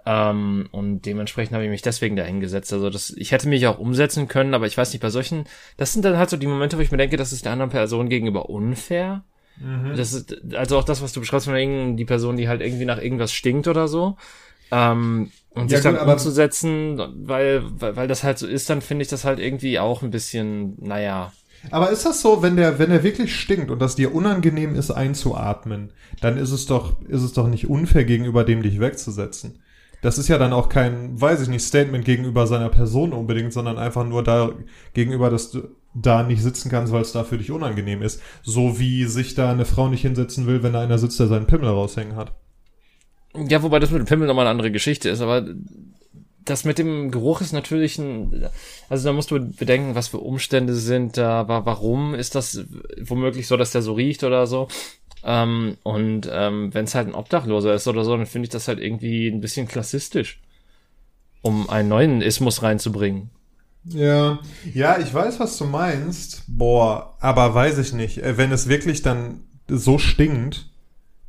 [0.09, 2.71] Ähm, und dementsprechend habe ich mich deswegen da hingesetzt.
[2.71, 5.43] Also das, ich hätte mich auch umsetzen können, aber ich weiß nicht, bei solchen,
[5.75, 7.71] das sind dann halt so die Momente, wo ich mir denke, das ist der anderen
[7.71, 9.25] Person gegenüber unfair.
[9.57, 9.97] Mhm.
[9.97, 13.01] Das ist, also auch das, was du beschreibst von die Person, die halt irgendwie nach
[13.01, 14.15] irgendwas stinkt oder so.
[14.71, 18.79] Ähm, und ja, sich dann gut, umzusetzen, weil, weil, weil das halt so ist, dann
[18.79, 21.33] finde ich das halt irgendwie auch ein bisschen, naja,
[21.71, 24.91] aber ist das so, wenn der, wenn der wirklich stinkt und das dir unangenehm ist
[24.91, 25.91] einzuatmen,
[26.21, 29.59] dann ist es doch, ist es doch nicht unfair gegenüber dem dich wegzusetzen.
[30.01, 33.77] Das ist ja dann auch kein, weiß ich nicht, Statement gegenüber seiner Person unbedingt, sondern
[33.77, 34.51] einfach nur da
[34.93, 38.21] gegenüber, dass du da nicht sitzen kannst, weil es da für dich unangenehm ist.
[38.43, 41.47] So wie sich da eine Frau nicht hinsetzen will, wenn da einer sitzt, der seinen
[41.47, 42.33] Pimmel raushängen hat.
[43.35, 45.45] Ja, wobei das mit dem Pimmel nochmal eine andere Geschichte ist, aber
[46.45, 48.49] das mit dem Geruch ist natürlich ein,
[48.89, 52.65] also da musst du bedenken, was für Umstände sind da, warum ist das
[53.01, 54.67] womöglich so, dass der so riecht oder so.
[55.29, 58.69] Ähm, und ähm, wenn es halt ein Obdachloser ist oder so, dann finde ich das
[58.69, 60.39] halt irgendwie ein bisschen klassistisch,
[61.41, 63.29] um einen neuen Ismus reinzubringen.
[63.83, 64.39] Ja,
[64.73, 66.43] ja, ich weiß, was du meinst.
[66.47, 68.19] Boah, aber weiß ich nicht.
[68.19, 70.69] Äh, wenn es wirklich dann so stinkt,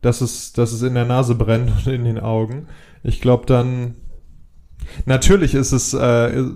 [0.01, 2.69] dass es, dass es in der Nase brennt und in den Augen,
[3.03, 3.97] ich glaube dann,
[5.07, 6.47] natürlich ist es, äh, äh,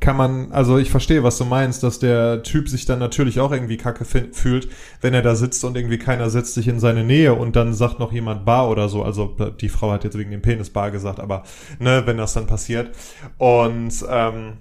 [0.00, 3.52] kann man, also ich verstehe, was du meinst, dass der Typ sich dann natürlich auch
[3.52, 4.68] irgendwie kacke fühlt,
[5.00, 8.00] wenn er da sitzt und irgendwie keiner setzt sich in seine Nähe und dann sagt
[8.00, 9.02] noch jemand Bar oder so.
[9.02, 11.44] Also die Frau hat jetzt wegen dem Penis Bar gesagt, aber
[11.78, 12.94] ne, wenn das dann passiert.
[13.38, 14.58] Und ähm,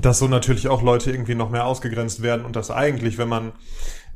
[0.00, 3.52] dass so natürlich auch Leute irgendwie noch mehr ausgegrenzt werden und dass eigentlich, wenn man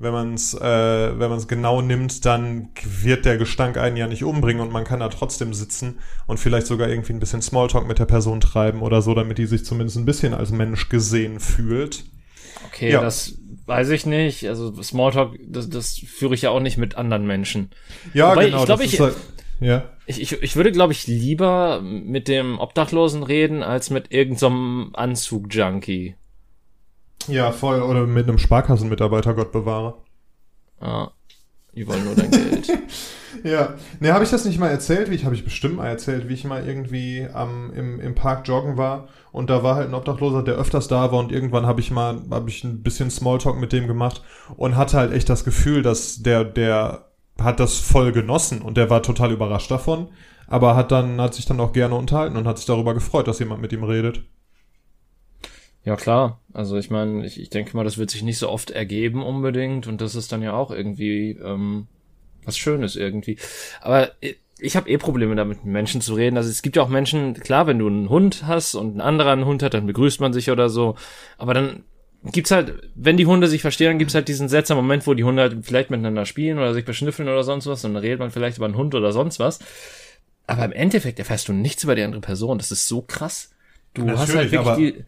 [0.01, 4.07] wenn man es äh, wenn man es genau nimmt, dann wird der Gestank einen ja
[4.07, 7.87] nicht umbringen und man kann da trotzdem sitzen und vielleicht sogar irgendwie ein bisschen Smalltalk
[7.87, 11.39] mit der Person treiben oder so, damit die sich zumindest ein bisschen als Mensch gesehen
[11.39, 12.05] fühlt.
[12.67, 13.03] Okay, ja.
[13.03, 14.49] das weiß ich nicht.
[14.49, 17.71] Also Smalltalk, das, das führe ich ja auch nicht mit anderen Menschen.
[18.15, 18.61] Ja, Wobei, genau.
[18.61, 19.17] Ich glaube, ich, halt,
[19.61, 19.91] ja.
[20.07, 24.99] Ich, ich, ich würde, glaube ich, lieber mit dem Obdachlosen reden, als mit irgendeinem so
[24.99, 26.15] Anzug-Junkie.
[27.29, 27.83] Ja, voll.
[27.83, 29.95] Oder mit einem Sparkassenmitarbeiter, Gott bewahre.
[30.81, 31.11] Ah,
[31.75, 32.69] die wollen nur dein Geld.
[33.45, 33.75] ja.
[34.01, 35.11] Ne, habe ich das nicht mal erzählt?
[35.11, 38.49] Wie ich habe ich bestimmt mal erzählt, wie ich mal irgendwie am, im, im Park
[38.49, 41.81] joggen war und da war halt ein Obdachloser, der öfters da war und irgendwann habe
[41.81, 44.23] ich mal habe ich ein bisschen Smalltalk mit dem gemacht
[44.57, 48.91] und hatte halt echt das Gefühl, dass der der hat das voll genossen und der
[48.91, 50.09] war total überrascht davon,
[50.47, 53.39] aber hat dann, hat sich dann auch gerne unterhalten und hat sich darüber gefreut, dass
[53.39, 54.23] jemand mit ihm redet.
[55.91, 56.39] Ja, klar.
[56.53, 59.89] Also ich meine, ich, ich denke mal, das wird sich nicht so oft ergeben unbedingt
[59.89, 61.89] und das ist dann ja auch irgendwie ähm,
[62.45, 63.37] was Schönes irgendwie.
[63.81, 64.13] Aber
[64.61, 66.37] ich habe eh Probleme damit, mit Menschen zu reden.
[66.37, 69.33] Also es gibt ja auch Menschen, klar, wenn du einen Hund hast und ein anderer
[69.33, 70.95] einen Hund hat, dann begrüßt man sich oder so.
[71.39, 71.83] Aber dann
[72.23, 75.25] gibt's halt, wenn die Hunde sich verstehen, dann gibt's halt diesen seltsamen Moment, wo die
[75.25, 78.31] Hunde halt vielleicht miteinander spielen oder sich beschnüffeln oder sonst was und dann redet man
[78.31, 79.59] vielleicht über einen Hund oder sonst was.
[80.47, 82.59] Aber im Endeffekt erfährst du nichts über die andere Person.
[82.59, 83.51] Das ist so krass.
[83.93, 85.05] Du Natürlich, hast halt wirklich die,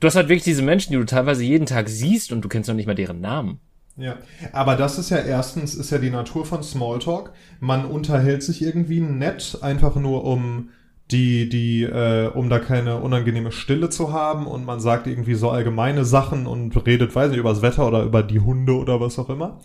[0.00, 2.68] du hast halt wirklich diese Menschen, die du teilweise jeden Tag siehst und du kennst
[2.68, 3.60] noch nicht mal deren Namen.
[3.96, 4.18] Ja,
[4.52, 7.32] aber das ist ja erstens, ist ja die Natur von Smalltalk.
[7.60, 10.70] Man unterhält sich irgendwie nett, einfach nur um
[11.10, 15.50] die, die, äh, um da keine unangenehme Stille zu haben und man sagt irgendwie so
[15.50, 19.18] allgemeine Sachen und redet, weiß nicht, über das Wetter oder über die Hunde oder was
[19.18, 19.60] auch immer.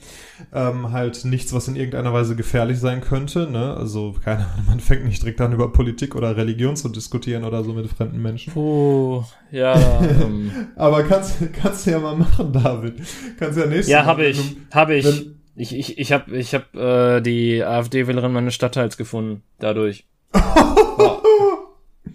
[0.53, 3.73] Ähm, halt nichts, was in irgendeiner Weise gefährlich sein könnte, ne?
[3.73, 7.63] Also, keine Ahnung, man fängt nicht direkt an, über Politik oder Religion zu diskutieren oder
[7.63, 8.53] so mit fremden Menschen.
[8.55, 9.79] Oh, ja.
[10.01, 10.51] ähm.
[10.75, 12.95] Aber kannst, kannst du ja mal machen, David.
[13.39, 15.05] Kannst ja nächstes Ja, habe ich, habe ich.
[15.05, 20.05] Wenn, ich, ich, ich habe ich hab, äh, die AfD-Wählerin meines Stadtteils gefunden, dadurch.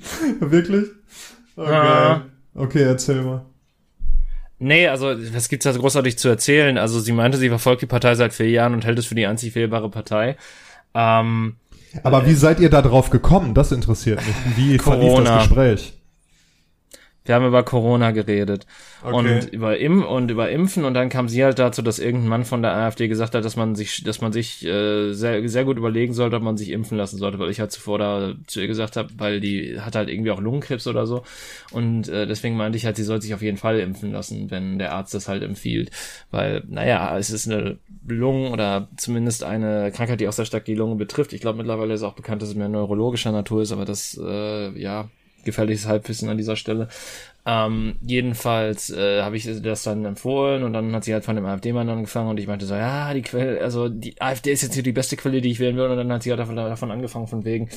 [0.40, 0.88] Wirklich?
[1.56, 1.72] Okay.
[1.72, 2.22] Ah.
[2.54, 3.44] okay, erzähl mal.
[4.58, 6.78] Nee, also was gibt's da großartig zu erzählen?
[6.78, 9.26] Also sie meinte, sie verfolgt die Partei seit vier Jahren und hält es für die
[9.26, 10.36] einzig wählbare Partei.
[10.94, 11.56] Ähm,
[12.02, 13.54] Aber wie seid ihr da drauf gekommen?
[13.54, 14.56] Das interessiert mich.
[14.56, 15.00] Wie Corona.
[15.00, 15.92] verlief das Gespräch?
[17.26, 18.66] Wir haben über Corona geredet
[19.02, 19.14] okay.
[19.16, 22.44] und über Im und über Impfen und dann kam sie halt dazu, dass irgendein Mann
[22.44, 25.78] von der AfD gesagt hat, dass man sich, dass man sich äh, sehr, sehr gut
[25.78, 28.66] überlegen sollte, ob man sich impfen lassen sollte, weil ich halt zuvor da zu ihr
[28.66, 31.22] gesagt habe, weil die hat halt irgendwie auch Lungenkrebs oder so
[31.72, 34.78] und äh, deswegen meinte ich halt, sie soll sich auf jeden Fall impfen lassen, wenn
[34.78, 35.90] der Arzt das halt empfiehlt,
[36.30, 40.74] weil naja, es ist eine Lungen oder zumindest eine Krankheit, die auch sehr stark die
[40.74, 41.32] Lunge betrifft.
[41.32, 44.78] Ich glaube mittlerweile ist auch bekannt, dass es mehr neurologischer Natur ist, aber das äh,
[44.78, 45.08] ja
[45.44, 46.88] gefährliches Halbwissen an dieser Stelle.
[47.46, 51.44] Ähm, jedenfalls äh, habe ich das dann empfohlen und dann hat sie halt von dem
[51.44, 54.82] AfD-Mann angefangen und ich meinte so, ja, die Quelle, also die AfD ist jetzt hier
[54.82, 57.44] die beste Quelle, die ich wählen will und dann hat sie halt davon angefangen von
[57.44, 57.68] wegen,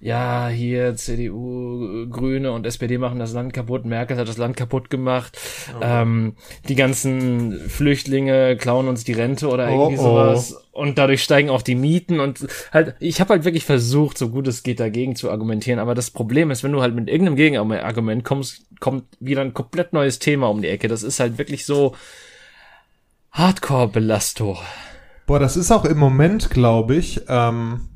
[0.00, 4.90] ja, hier CDU, Grüne und SPD machen das Land kaputt, Merkel hat das Land kaputt
[4.90, 5.38] gemacht,
[5.74, 5.82] oh.
[5.82, 6.34] ähm,
[6.68, 10.04] die ganzen Flüchtlinge klauen uns die Rente oder irgendwie oh, oh.
[10.04, 14.28] sowas und dadurch steigen auch die Mieten und halt, ich habe halt wirklich versucht, so
[14.28, 17.36] gut es geht, dagegen zu argumentieren, aber das Problem ist, wenn du halt mit irgendeinem
[17.36, 20.88] Gegenargument kommst, kommt wieder ein komplett neues Thema um die Ecke.
[20.88, 21.94] Das ist halt wirklich so
[23.32, 24.58] Hardcore-Belastung.
[25.26, 27.87] Boah, das ist auch im Moment, glaube ich, ähm,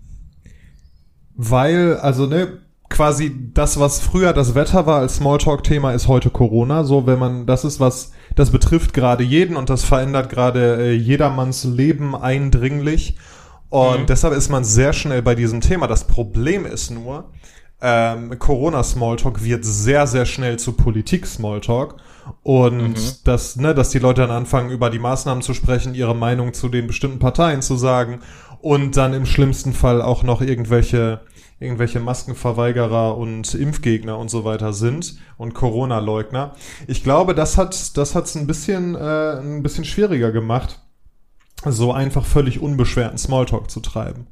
[1.50, 6.84] weil, also ne, quasi das, was früher das Wetter war als Smalltalk-Thema, ist heute Corona.
[6.84, 10.92] So, wenn man, das ist was, das betrifft gerade jeden und das verändert gerade äh,
[10.92, 13.16] jedermanns Leben eindringlich.
[13.70, 14.06] Und mhm.
[14.06, 15.86] deshalb ist man sehr schnell bei diesem Thema.
[15.86, 17.30] Das Problem ist nur,
[17.80, 21.96] ähm, Corona-Smalltalk wird sehr, sehr schnell zu Politik-Smalltalk.
[22.42, 23.14] Und mhm.
[23.24, 26.68] dass, ne, dass die Leute dann anfangen, über die Maßnahmen zu sprechen, ihre Meinung zu
[26.68, 28.20] den bestimmten Parteien zu sagen
[28.62, 31.20] und dann im schlimmsten Fall auch noch irgendwelche
[31.58, 36.54] irgendwelche Maskenverweigerer und Impfgegner und so weiter sind und Corona-Leugner.
[36.88, 40.80] Ich glaube, das hat das hat's ein bisschen äh, ein bisschen schwieriger gemacht,
[41.64, 44.26] so einfach völlig unbeschwerten Smalltalk zu treiben.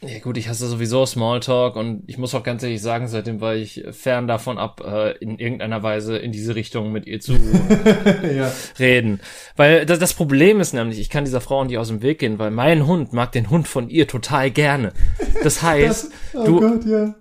[0.00, 3.56] Ja gut, ich hasse sowieso Smalltalk und ich muss auch ganz ehrlich sagen, seitdem war
[3.56, 7.32] ich fern davon ab, äh, in irgendeiner Weise in diese Richtung mit ihr zu
[8.36, 8.52] ja.
[8.78, 9.18] reden.
[9.56, 12.38] Weil das, das Problem ist nämlich, ich kann dieser Frau nicht aus dem Weg gehen,
[12.38, 14.92] weil mein Hund mag den Hund von ihr total gerne.
[15.42, 17.14] Das heißt, das, oh du, Gott, ja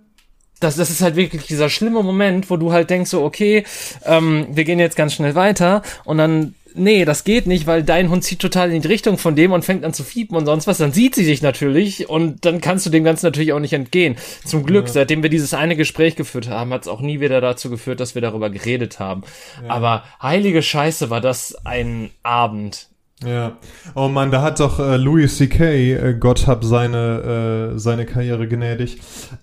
[0.60, 3.64] das, das ist halt wirklich dieser schlimme Moment, wo du halt denkst so, okay,
[4.06, 8.10] ähm, wir gehen jetzt ganz schnell weiter und dann nee, das geht nicht, weil dein
[8.10, 10.68] Hund zieht total in die Richtung von dem und fängt an zu fiepen und sonst
[10.68, 13.74] was, dann sieht sie dich natürlich und dann kannst du dem Ganzen natürlich auch nicht
[13.74, 14.16] entgehen.
[14.46, 14.94] Zum Glück, ja.
[14.94, 18.16] seitdem wir dieses eine Gespräch geführt haben, hat es auch nie wieder dazu geführt, dass
[18.16, 19.24] wir darüber geredet haben.
[19.64, 19.72] Ja.
[19.72, 22.90] Aber heilige Scheiße war das ein Abend.
[23.26, 23.58] Ja.
[23.96, 28.48] Oh man, da hat doch äh, Louis C.K., äh, Gott hab seine, äh, seine Karriere
[28.48, 29.00] gnädig,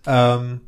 [0.06, 0.60] ähm,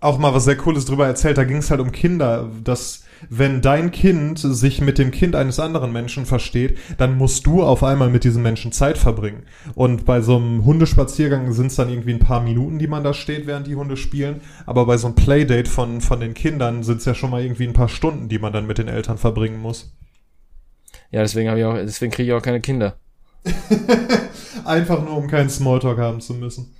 [0.00, 1.36] auch mal was sehr Cooles drüber erzählt.
[1.36, 5.60] Da ging es halt um Kinder, dass wenn dein Kind sich mit dem Kind eines
[5.60, 9.44] anderen Menschen versteht, dann musst du auf einmal mit diesem Menschen Zeit verbringen.
[9.74, 13.14] Und bei so einem Hundespaziergang sind es dann irgendwie ein paar Minuten, die man da
[13.14, 14.40] steht, während die Hunde spielen.
[14.66, 17.66] Aber bei so einem Playdate von, von den Kindern sind es ja schon mal irgendwie
[17.66, 19.92] ein paar Stunden, die man dann mit den Eltern verbringen muss.
[21.10, 22.96] Ja, deswegen habe ich auch, deswegen kriege ich auch keine Kinder.
[24.64, 26.74] Einfach nur, um keinen Smalltalk haben zu müssen.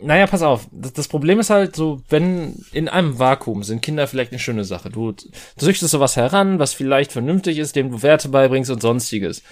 [0.00, 0.68] Naja, pass auf.
[0.72, 4.90] Das, Problem ist halt so, wenn in einem Vakuum sind Kinder vielleicht eine schöne Sache.
[4.90, 5.24] Du, du
[5.56, 9.42] züchtest sowas heran, was vielleicht vernünftig ist, dem du Werte beibringst und sonstiges.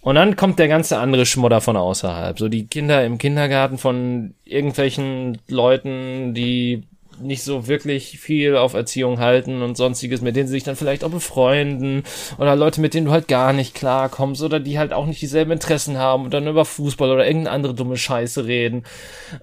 [0.00, 2.38] Und dann kommt der ganze andere Schmodder von außerhalb.
[2.38, 6.84] So die Kinder im Kindergarten von irgendwelchen Leuten, die
[7.20, 11.04] nicht so wirklich viel auf Erziehung halten und sonstiges, mit denen sie sich dann vielleicht
[11.04, 12.04] auch befreunden
[12.38, 15.52] oder Leute, mit denen du halt gar nicht klarkommst oder die halt auch nicht dieselben
[15.52, 18.84] Interessen haben und dann über Fußball oder irgendeine andere dumme Scheiße reden.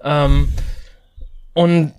[0.02, 0.52] Ähm,
[1.54, 1.92] und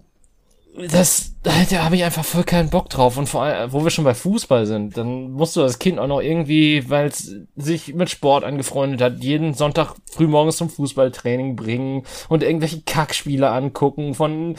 [0.92, 1.52] das, da
[1.84, 3.18] habe ich einfach voll keinen Bock drauf.
[3.18, 6.08] Und vor allem, wo wir schon bei Fußball sind, dann musst du das Kind auch
[6.08, 12.04] noch irgendwie, weil es sich mit Sport angefreundet hat, jeden Sonntag frühmorgens zum Fußballtraining bringen
[12.30, 14.56] und irgendwelche Kackspiele angucken von,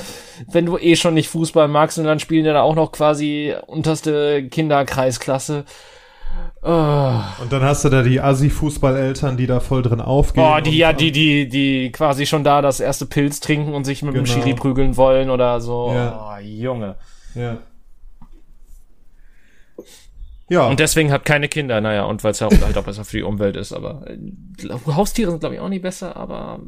[0.50, 3.54] wenn du eh schon nicht Fußball magst und dann spielen die da auch noch quasi
[3.66, 5.64] unterste Kinderkreisklasse.
[6.62, 7.20] Oh.
[7.42, 10.42] Und dann hast du da die Assi-Fußballeltern, die da voll drin aufgehen.
[10.42, 14.02] Boah, die ja, die, die, die quasi schon da das erste Pilz trinken und sich
[14.02, 14.24] mit genau.
[14.24, 15.92] dem Schiri prügeln wollen oder so.
[15.94, 16.36] Ja.
[16.36, 16.96] Oh, Junge.
[17.34, 17.58] Ja.
[20.48, 20.66] Ja.
[20.66, 23.18] Und deswegen hat keine Kinder, naja, und weil es ja auch, halt auch besser für
[23.18, 24.16] die Umwelt ist, aber äh,
[24.86, 26.60] Haustiere sind, glaube ich, auch nicht besser, aber.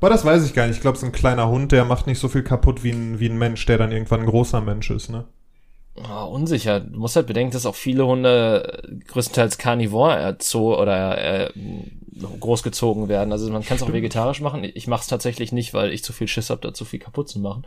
[0.00, 0.76] Aber das weiß ich gar nicht.
[0.76, 3.28] Ich glaube, so ein kleiner Hund, der macht nicht so viel kaputt wie ein, wie
[3.28, 5.26] ein Mensch, der dann irgendwann ein großer Mensch ist, ne?
[5.96, 6.80] Oh, unsicher.
[6.80, 11.52] Du musst halt bedenken, dass auch viele Hunde größtenteils Carnivore erzo oder äh,
[12.40, 13.32] großgezogen werden.
[13.32, 14.64] Also man kann es auch vegetarisch machen.
[14.64, 17.28] Ich mache es tatsächlich nicht, weil ich zu viel Schiss habe, da zu viel kaputt
[17.28, 17.64] zu machen.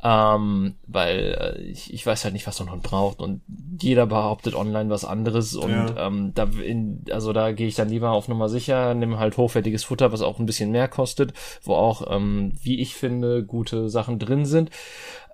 [0.00, 3.40] Ähm, weil äh, ich, ich weiß halt nicht, was so ein Hund braucht und
[3.82, 6.06] jeder behauptet online was anderes und ja.
[6.06, 9.82] ähm, da in, also da gehe ich dann lieber auf Nummer sicher, nehme halt hochwertiges
[9.82, 11.32] Futter, was auch ein bisschen mehr kostet,
[11.62, 14.70] wo auch, ähm, wie ich finde, gute Sachen drin sind.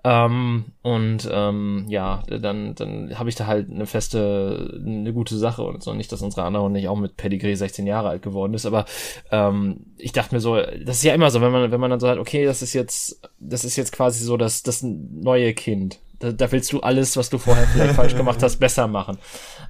[0.07, 5.63] Ähm, und ähm, ja, dann, dann habe ich da halt eine feste, eine gute Sache
[5.63, 5.95] und so.
[5.95, 8.85] Nicht, dass unsere andere nicht auch mit Pedigree 16 Jahre alt geworden ist, aber
[9.31, 11.99] ähm, ich dachte mir so, das ist ja immer so, wenn man, wenn man dann
[11.99, 15.97] so sagt, okay, das ist jetzt, das ist jetzt quasi so das, das neue Kind.
[16.19, 19.17] Da, da willst du alles, was du vorher vielleicht falsch gemacht hast, besser machen.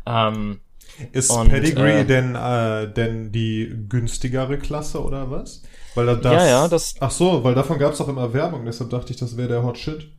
[0.06, 0.60] Ähm,
[1.14, 5.64] ist und, Pedigree äh, denn, äh, denn die günstigere Klasse oder was?
[5.94, 6.96] Weil das, ja, ja, das.
[7.00, 9.64] Ach so, weil davon gab es auch immer Werbung, deshalb dachte ich, das wäre der
[9.64, 10.10] Hot Shit.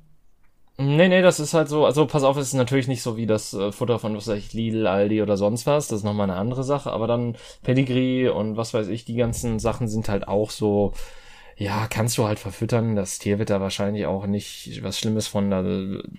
[0.79, 3.25] Nee, nee, das ist halt so, also pass auf, es ist natürlich nicht so wie
[3.25, 6.29] das äh, Futter von, was weiß ich, Lidl, Aldi oder sonst was, das ist nochmal
[6.29, 10.29] eine andere Sache, aber dann Pedigree und was weiß ich, die ganzen Sachen sind halt
[10.29, 10.93] auch so,
[11.59, 12.97] ja, kannst du halt verfüttern.
[12.97, 15.51] Das Tier wird da wahrscheinlich auch nicht was Schlimmes von,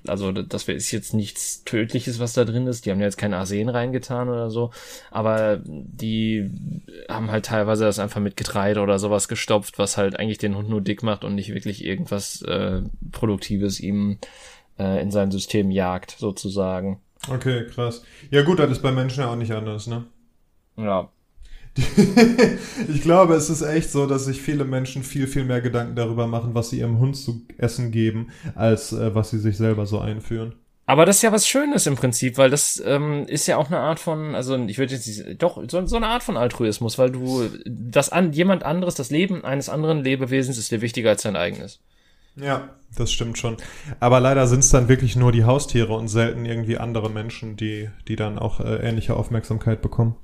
[0.08, 2.86] also das ist jetzt nichts Tödliches, was da drin ist.
[2.86, 4.71] Die haben ja jetzt kein Arsen reingetan oder so,
[5.12, 6.50] aber die
[7.08, 10.69] haben halt teilweise das einfach mit Getreide oder sowas gestopft, was halt eigentlich den Hund
[10.69, 14.17] nur dick macht und nicht wirklich irgendwas äh, Produktives ihm
[14.80, 17.00] äh, in sein System jagt, sozusagen.
[17.30, 18.04] Okay, krass.
[18.32, 20.06] Ja gut, das ist bei Menschen ja auch nicht anders, ne?
[20.78, 21.10] Ja,
[22.88, 26.28] ich glaube, es ist echt so, dass sich viele Menschen viel, viel mehr Gedanken darüber
[26.28, 30.00] machen, was sie ihrem Hund zu essen geben, als äh, was sie sich selber so
[30.00, 30.56] einführen.
[30.90, 33.80] Aber das ist ja was Schönes im Prinzip, weil das ähm, ist ja auch eine
[33.80, 37.12] Art von, also ich würde jetzt nicht, doch, so, so eine Art von Altruismus, weil
[37.12, 41.36] du, das an jemand anderes, das Leben eines anderen Lebewesens ist dir wichtiger als dein
[41.36, 41.82] eigenes.
[42.38, 43.58] Ja, das stimmt schon.
[44.00, 47.90] Aber leider sind es dann wirklich nur die Haustiere und selten irgendwie andere Menschen, die,
[48.08, 50.16] die dann auch äh, ähnliche Aufmerksamkeit bekommen.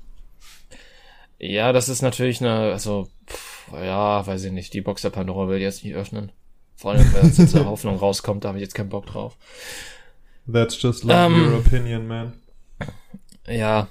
[1.38, 5.48] Ja, das ist natürlich eine, also, pff, ja, weiß ich nicht, die Box der Pandora
[5.48, 6.32] will ich jetzt nicht öffnen.
[6.76, 9.36] Vor allem, wenn jetzt zur Hoffnung rauskommt, da habe ich jetzt keinen Bock drauf.
[10.50, 12.34] That's just like um, your opinion, man.
[13.46, 13.88] Ja.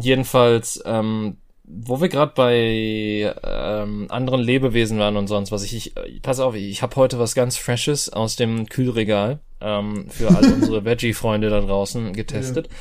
[0.00, 6.22] Jedenfalls, ähm, wo wir gerade bei ähm, anderen Lebewesen waren und sonst was, ich, ich
[6.22, 10.84] pass auf, ich habe heute was ganz Freshes aus dem Kühlregal ähm, für all unsere
[10.84, 12.66] Veggie-Freunde da draußen getestet.
[12.66, 12.76] Yeah.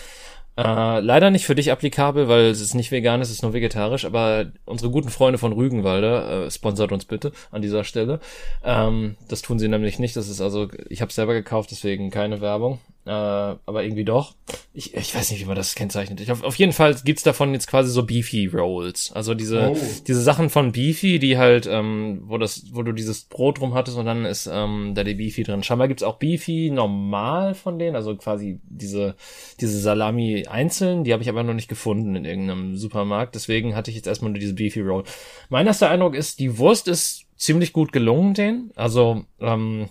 [0.56, 4.06] Äh, leider nicht für dich applikabel, weil es ist nicht vegan, es ist nur vegetarisch,
[4.06, 8.20] aber unsere guten Freunde von Rügenwalder, äh, sponsert uns bitte an dieser Stelle.
[8.63, 10.16] Ähm, das tun sie nämlich nicht.
[10.16, 12.80] Das ist also, ich habe selber gekauft, deswegen keine Werbung.
[13.06, 14.34] Äh, aber irgendwie doch.
[14.74, 16.22] Ich, ich weiß nicht, wie man das kennzeichnet.
[16.22, 19.12] Ich, auf, auf jeden Fall gibt's davon jetzt quasi so Beefy Rolls.
[19.13, 19.78] Also diese, oh.
[20.08, 23.98] diese Sachen von Beefy, die halt, ähm, wo das, wo du dieses Brot drum hattest
[23.98, 25.63] und dann ist ähm, da die Beefy drin.
[25.63, 29.16] Scheinbar gibt's auch Beefy normal von denen, also quasi diese,
[29.60, 33.36] diese Salami einzeln, die habe ich aber noch nicht gefunden in irgendeinem Supermarkt.
[33.36, 35.04] Deswegen hatte ich jetzt erstmal nur diese Beefy Roll.
[35.50, 38.72] Mein erster Eindruck ist, die Wurst ist ziemlich gut gelungen, den.
[38.76, 39.89] Also, ähm,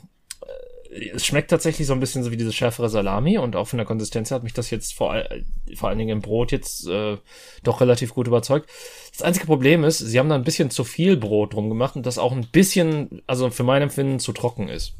[1.14, 3.87] es schmeckt tatsächlich so ein bisschen so wie diese schärfere Salami und auch von der
[3.87, 5.16] Konsistenz hat mich das jetzt vor,
[5.74, 7.16] vor allen Dingen im Brot jetzt äh,
[7.62, 8.68] doch relativ gut überzeugt.
[9.12, 12.05] Das einzige Problem ist, sie haben da ein bisschen zu viel Brot drum gemacht und
[12.05, 14.94] das auch ein bisschen, also für mein Empfinden zu trocken ist.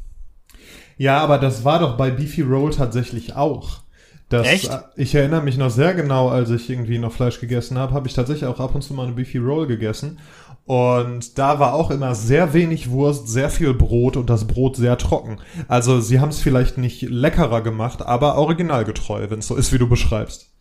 [0.97, 3.81] Ja, aber das war doch bei Beefy Roll tatsächlich auch.
[4.29, 4.71] Das, Echt?
[4.71, 8.09] Äh, ich erinnere mich noch sehr genau, als ich irgendwie noch Fleisch gegessen habe, habe
[8.09, 10.21] ich tatsächlich auch ab und zu mal eine Beefy Roll gegessen.
[10.65, 14.97] Und da war auch immer sehr wenig Wurst, sehr viel Brot und das Brot sehr
[14.97, 15.41] trocken.
[15.67, 19.79] Also sie haben es vielleicht nicht leckerer gemacht, aber originalgetreu, wenn es so ist, wie
[19.79, 20.53] du beschreibst.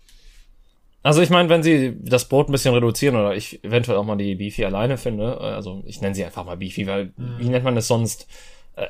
[1.03, 4.17] Also ich meine, wenn sie das Brot ein bisschen reduzieren oder ich eventuell auch mal
[4.17, 7.35] die Beefy alleine finde, äh, also ich nenne sie einfach mal Beefy, weil mhm.
[7.39, 8.27] wie nennt man das sonst?
[8.75, 8.87] Äh,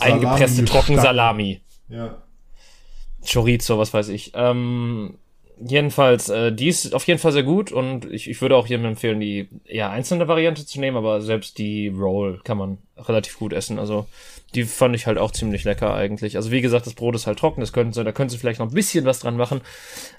[0.00, 1.62] eingepresste Trockensalami.
[1.88, 2.22] Ja.
[3.26, 4.32] Chorizo, was weiß ich.
[4.34, 5.18] Ähm,
[5.60, 8.86] jedenfalls, äh, die ist auf jeden Fall sehr gut und ich, ich würde auch jedem
[8.86, 13.52] empfehlen, die eher einzelne Variante zu nehmen, aber selbst die Roll kann man relativ gut
[13.52, 13.78] essen.
[13.78, 14.06] Also
[14.54, 16.36] die fand ich halt auch ziemlich lecker eigentlich.
[16.36, 18.60] Also wie gesagt, das Brot ist halt trocken, das könnten sie, da können sie vielleicht
[18.60, 19.60] noch ein bisschen was dran machen,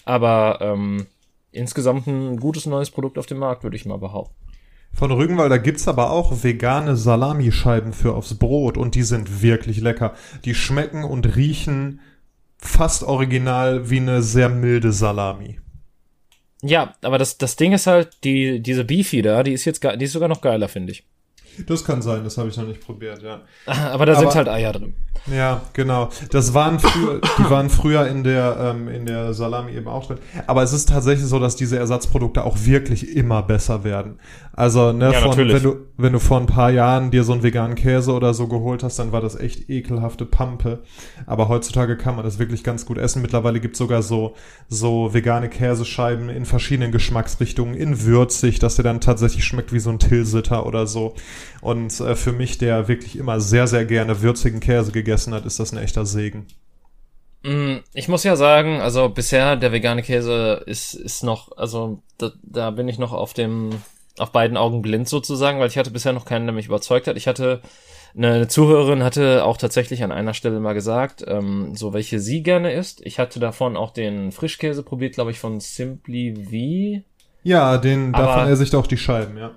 [0.05, 1.07] aber ähm,
[1.51, 4.35] insgesamt ein gutes neues Produkt auf dem Markt, würde ich mal behaupten.
[4.91, 10.13] Von Rügenwalder gibt's aber auch vegane Salamischeiben für aufs Brot und die sind wirklich lecker.
[10.45, 12.01] Die schmecken und riechen
[12.59, 15.59] fast original wie eine sehr milde Salami.
[16.61, 20.03] Ja, aber das, das Ding ist halt, die, diese Beefy da, die ist jetzt, die
[20.03, 21.05] ist sogar noch geiler, finde ich.
[21.67, 23.41] Das kann sein, das habe ich noch nicht probiert, ja.
[23.91, 24.93] Aber da sind halt Eier drin.
[25.27, 26.09] Ja, genau.
[26.31, 30.17] Das waren früher, die waren früher in der, ähm, in der Salami eben auch drin.
[30.47, 34.19] Aber es ist tatsächlich so, dass diese Ersatzprodukte auch wirklich immer besser werden.
[34.53, 37.43] Also, ne, ja, von, wenn du, wenn du vor ein paar Jahren dir so einen
[37.43, 40.79] veganen Käse oder so geholt hast, dann war das echt ekelhafte Pampe.
[41.25, 43.21] Aber heutzutage kann man das wirklich ganz gut essen.
[43.21, 44.35] Mittlerweile gibt's sogar so,
[44.67, 49.91] so vegane Käsescheiben in verschiedenen Geschmacksrichtungen, in würzig, dass der dann tatsächlich schmeckt wie so
[49.91, 51.15] ein Tilsiter oder so.
[51.61, 55.59] Und äh, für mich, der wirklich immer sehr, sehr gerne würzigen Käse gegessen hat, ist
[55.59, 56.47] das ein echter Segen.
[57.43, 62.31] Mm, ich muss ja sagen, also bisher der vegane Käse ist, ist noch, also da,
[62.43, 63.69] da bin ich noch auf dem,
[64.17, 67.15] auf beiden Augen blind sozusagen, weil ich hatte bisher noch keinen, der mich überzeugt hat.
[67.15, 67.61] Ich hatte,
[68.17, 72.73] eine Zuhörerin hatte auch tatsächlich an einer Stelle mal gesagt, ähm, so welche sie gerne
[72.73, 73.01] isst.
[73.05, 77.05] Ich hatte davon auch den Frischkäse probiert, glaube ich, von Simply V.
[77.43, 79.51] Ja, den, davon esse ich doch die Scheiben, ja.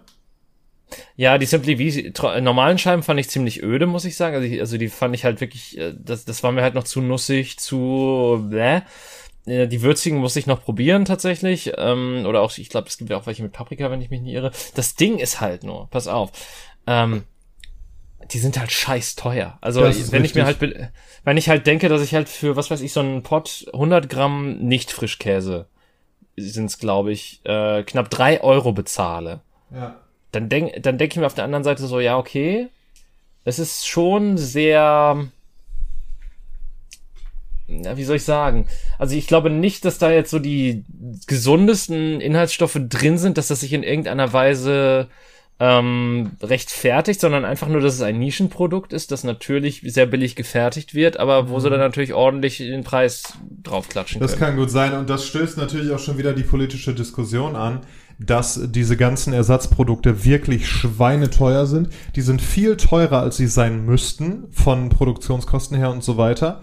[1.17, 4.37] Ja, die Simply V normalen Scheiben fand ich ziemlich öde, muss ich sagen.
[4.37, 6.85] Also, ich, also die fand ich halt wirklich, äh, das, das war mir halt noch
[6.85, 8.83] zu nussig, zu bläh.
[9.47, 11.73] Äh, die würzigen muss ich noch probieren tatsächlich.
[11.77, 14.21] Ähm, oder auch, ich glaube, es gibt ja auch welche mit Paprika, wenn ich mich
[14.21, 14.53] nicht irre.
[14.75, 16.31] Das Ding ist halt nur, pass auf.
[16.87, 17.25] Ähm,
[18.31, 19.59] die sind halt scheiß teuer.
[19.61, 20.25] Also wenn richtig.
[20.25, 20.89] ich mir halt,
[21.25, 24.09] wenn ich halt denke, dass ich halt für, was weiß ich, so einen Pot 100
[24.09, 25.67] Gramm nicht Frischkäse
[26.37, 29.43] sind es, glaube ich, äh, knapp drei Euro bezahle.
[29.71, 30.02] Ja
[30.33, 32.69] dann denke dann denk ich mir auf der anderen Seite so, ja, okay,
[33.45, 35.29] es ist schon sehr,
[37.69, 38.67] ja, wie soll ich sagen?
[38.99, 40.85] Also ich glaube nicht, dass da jetzt so die
[41.27, 45.09] gesundesten Inhaltsstoffe drin sind, dass das sich in irgendeiner Weise
[45.61, 50.95] ähm, rechtfertigt, sondern einfach nur, dass es ein Nischenprodukt ist, das natürlich sehr billig gefertigt
[50.95, 51.61] wird, aber wo mhm.
[51.61, 54.31] sie dann natürlich ordentlich den Preis draufklatschen können.
[54.31, 57.81] Das kann gut sein und das stößt natürlich auch schon wieder die politische Diskussion an
[58.27, 61.89] dass diese ganzen Ersatzprodukte wirklich schweineteuer sind.
[62.17, 66.61] Die sind viel teurer, als sie sein müssten, von Produktionskosten her und so weiter.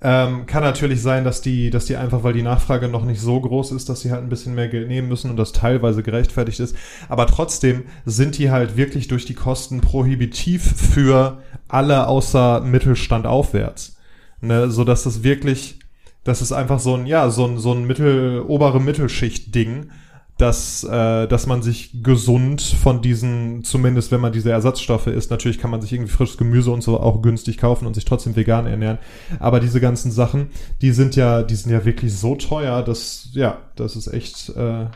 [0.00, 3.40] Ähm, kann natürlich sein, dass die, dass die einfach, weil die Nachfrage noch nicht so
[3.40, 6.60] groß ist, dass sie halt ein bisschen mehr Geld nehmen müssen und das teilweise gerechtfertigt
[6.60, 6.76] ist.
[7.08, 11.38] Aber trotzdem sind die halt wirklich durch die Kosten prohibitiv für
[11.68, 13.96] alle außer Mittelstand aufwärts.
[14.40, 15.78] Ne, so dass das wirklich,
[16.22, 19.90] das ist einfach so ein, ja, so ein, so ein mittel, obere Mittelschicht-Ding
[20.38, 25.58] dass, äh, dass man sich gesund von diesen, zumindest wenn man diese Ersatzstoffe isst, natürlich
[25.58, 28.66] kann man sich irgendwie frisches Gemüse und so auch günstig kaufen und sich trotzdem vegan
[28.66, 28.98] ernähren.
[29.38, 30.50] Aber diese ganzen Sachen,
[30.82, 34.86] die sind ja, die sind ja wirklich so teuer, dass, ja, das ist echt äh,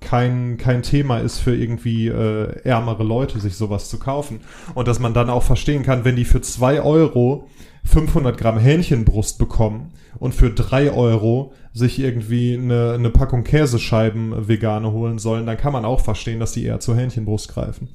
[0.00, 4.40] kein, kein Thema ist für irgendwie äh, ärmere Leute, sich sowas zu kaufen.
[4.74, 7.48] Und dass man dann auch verstehen kann, wenn die für zwei Euro
[7.84, 14.92] 500 Gramm Hähnchenbrust bekommen und für drei Euro sich irgendwie eine, eine Packung Käsescheiben vegane
[14.92, 17.88] holen sollen, dann kann man auch verstehen, dass die eher zur Hähnchenbrust greifen.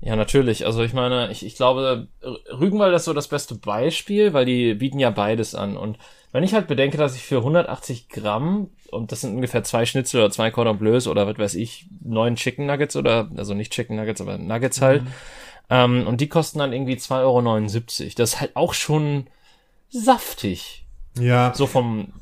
[0.00, 0.66] Ja, natürlich.
[0.66, 4.98] Also ich meine, ich, ich glaube, Rügenwald ist so das beste Beispiel, weil die bieten
[4.98, 5.76] ja beides an.
[5.76, 5.98] Und
[6.32, 10.20] wenn ich halt bedenke, dass ich für 180 Gramm, und das sind ungefähr zwei Schnitzel
[10.20, 13.96] oder zwei Cordon Bleus oder was weiß ich, neun Chicken Nuggets oder, also nicht Chicken
[13.96, 15.12] Nuggets, aber Nuggets halt, mhm.
[15.70, 18.12] ähm, und die kosten dann irgendwie 2,79 Euro.
[18.16, 19.26] Das ist halt auch schon
[19.88, 20.85] saftig.
[21.18, 21.52] Ja.
[21.54, 22.12] So vom,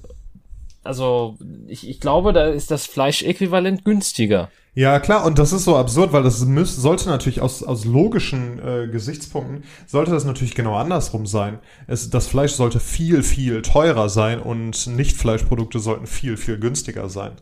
[0.82, 4.50] also ich, ich glaube, da ist das Fleischäquivalent günstiger.
[4.76, 8.58] Ja, klar, und das ist so absurd, weil das müß, sollte natürlich aus, aus logischen
[8.58, 11.60] äh, Gesichtspunkten, sollte das natürlich genau andersrum sein.
[11.86, 17.32] Es, das Fleisch sollte viel, viel teurer sein und Nicht-Fleischprodukte sollten viel, viel günstiger sein.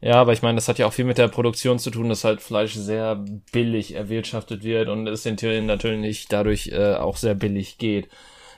[0.00, 2.24] Ja, aber ich meine, das hat ja auch viel mit der Produktion zu tun, dass
[2.24, 7.34] halt Fleisch sehr billig erwirtschaftet wird und es den Tieren natürlich dadurch äh, auch sehr
[7.34, 8.08] billig geht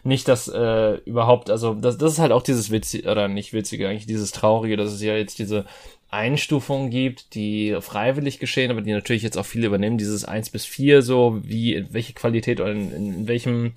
[0.04, 3.88] nicht, dass äh, überhaupt, also das, das ist halt auch dieses witzige, oder nicht witzige,
[3.88, 5.64] eigentlich dieses Traurige, dass es ja jetzt diese
[6.10, 10.64] Einstufungen gibt, die freiwillig geschehen, aber die natürlich jetzt auch viele übernehmen, dieses eins bis
[10.64, 13.72] vier so, wie, welche Qualität oder in, in, welchem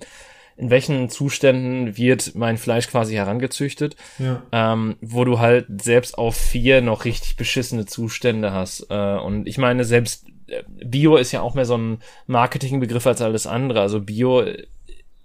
[0.58, 4.42] in welchen Zuständen wird mein Fleisch quasi herangezüchtet, ja.
[4.50, 8.86] ähm, wo du halt selbst auf vier noch richtig beschissene Zustände hast.
[8.90, 13.22] Äh, und ich meine, selbst äh, Bio ist ja auch mehr so ein Marketingbegriff als
[13.22, 13.80] alles andere.
[13.80, 14.44] Also Bio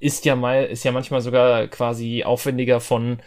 [0.03, 3.19] ist ja mal, ist ja manchmal sogar quasi aufwendiger von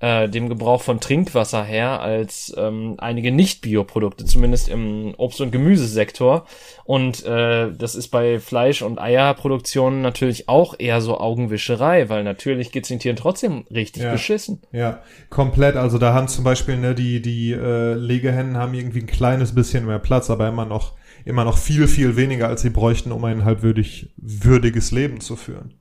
[0.00, 6.46] äh, dem Gebrauch von Trinkwasser her als ähm, einige Nicht-Bioprodukte, zumindest im Obst- und Gemüsesektor.
[6.84, 12.70] Und äh, das ist bei Fleisch- und Eierproduktion natürlich auch eher so Augenwischerei, weil natürlich
[12.70, 14.62] geht's den Tieren trotzdem richtig ja, beschissen.
[14.70, 15.74] Ja, komplett.
[15.74, 19.84] Also da haben zum Beispiel ne, die, die äh, Legehennen haben irgendwie ein kleines bisschen
[19.84, 20.92] mehr Platz, aber immer noch,
[21.24, 25.74] immer noch viel, viel weniger, als sie bräuchten, um ein halbwürdig, würdiges Leben zu führen.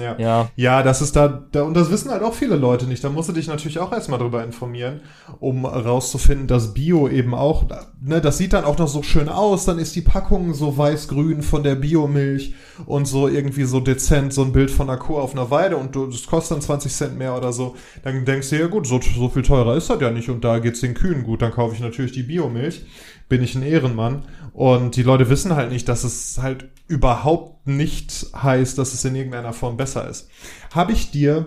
[0.00, 0.18] Ja.
[0.18, 0.50] ja.
[0.56, 3.02] Ja, das ist da, da, und das wissen halt auch viele Leute nicht.
[3.04, 5.00] Da musst du dich natürlich auch erstmal drüber informieren,
[5.40, 7.64] um rauszufinden, dass Bio eben auch,
[8.00, 11.42] ne, das sieht dann auch noch so schön aus, dann ist die Packung so weiß-grün
[11.42, 12.54] von der Biomilch
[12.86, 15.94] und so irgendwie so dezent, so ein Bild von einer Kuh auf einer Weide und
[15.94, 17.76] du, das kostet dann 20 Cent mehr oder so.
[18.02, 20.58] Dann denkst du, ja gut, so, so viel teurer ist das ja nicht und da
[20.58, 22.84] geht's den Kühen gut, dann kaufe ich natürlich die Biomilch
[23.28, 24.24] bin ich ein Ehrenmann.
[24.52, 29.14] Und die Leute wissen halt nicht, dass es halt überhaupt nicht heißt, dass es in
[29.14, 30.28] irgendeiner Form besser ist.
[30.74, 31.46] Habe ich dir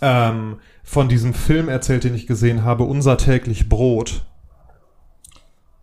[0.00, 4.24] ähm, von diesem Film erzählt, den ich gesehen habe, Unser täglich Brot?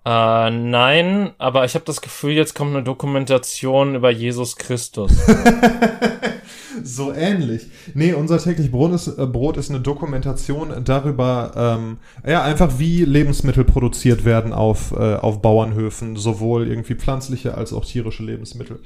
[0.08, 5.12] Äh, nein, aber ich habe das Gefühl, jetzt kommt eine Dokumentation über Jesus Christus.
[6.84, 7.68] so ähnlich.
[7.94, 13.04] Nee, unser täglich Brot ist, äh, Brot ist eine Dokumentation darüber, ähm, ja, einfach wie
[13.04, 18.80] Lebensmittel produziert werden auf, äh, auf Bauernhöfen, sowohl irgendwie pflanzliche als auch tierische Lebensmittel.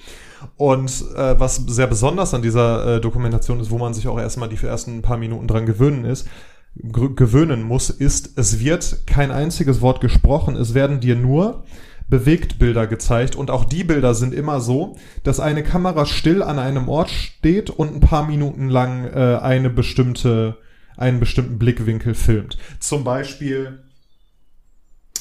[0.58, 4.50] Und äh, was sehr besonders an dieser äh, Dokumentation ist, wo man sich auch erstmal
[4.50, 6.28] die ersten paar Minuten dran gewöhnen ist,
[6.76, 11.64] gewöhnen muss, ist, es wird kein einziges Wort gesprochen, es werden dir nur
[12.10, 16.90] Bewegtbilder gezeigt und auch die Bilder sind immer so, dass eine Kamera still an einem
[16.90, 20.58] Ort steht und ein paar Minuten lang äh, eine bestimmte,
[20.98, 22.58] einen bestimmten Blickwinkel filmt.
[22.80, 23.80] Zum Beispiel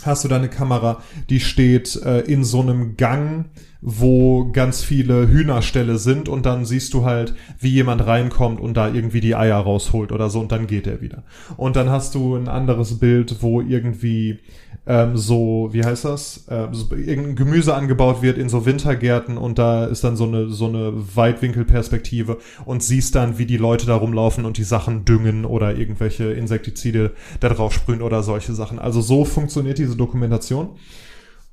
[0.07, 3.47] hast du da eine Kamera, die steht äh, in so einem Gang,
[3.81, 8.89] wo ganz viele Hühnerställe sind und dann siehst du halt, wie jemand reinkommt und da
[8.89, 11.25] irgendwie die Eier rausholt oder so und dann geht er wieder.
[11.57, 14.41] Und dann hast du ein anderes Bild, wo irgendwie
[14.87, 19.59] ähm, so, wie heißt das, äh, so, irgendein Gemüse angebaut wird in so Wintergärten und
[19.59, 23.97] da ist dann so eine, so eine Weitwinkelperspektive und siehst dann, wie die Leute da
[23.97, 28.79] rumlaufen und die Sachen düngen oder irgendwelche Insektizide da drauf sprühen oder solche Sachen.
[28.79, 30.71] Also so funktioniert diese Dokumentation.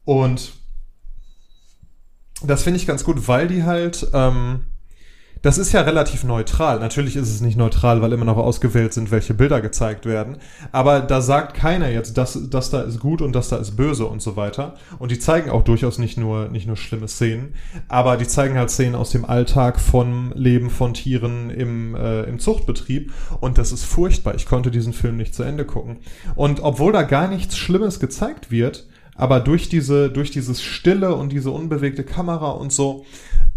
[0.06, 0.54] Und
[2.44, 4.67] das finde ich ganz gut, weil die halt, ähm,
[5.42, 6.80] das ist ja relativ neutral.
[6.80, 10.38] Natürlich ist es nicht neutral, weil immer noch ausgewählt sind, welche Bilder gezeigt werden.
[10.72, 14.06] Aber da sagt keiner jetzt, das, das da ist gut und das da ist böse
[14.06, 14.76] und so weiter.
[15.00, 17.54] Und die zeigen auch durchaus nicht nur, nicht nur schlimme Szenen,
[17.88, 22.40] aber die zeigen halt Szenen aus dem Alltag von Leben von Tieren im, äh, im
[22.40, 23.14] Zuchtbetrieb.
[23.40, 24.36] Und das ist furchtbar.
[24.36, 25.98] Ich konnte diesen Film nicht zu Ende gucken.
[26.36, 31.32] Und obwohl da gar nichts Schlimmes gezeigt wird, aber durch diese, durch dieses Stille und
[31.32, 33.06] diese unbewegte Kamera und so,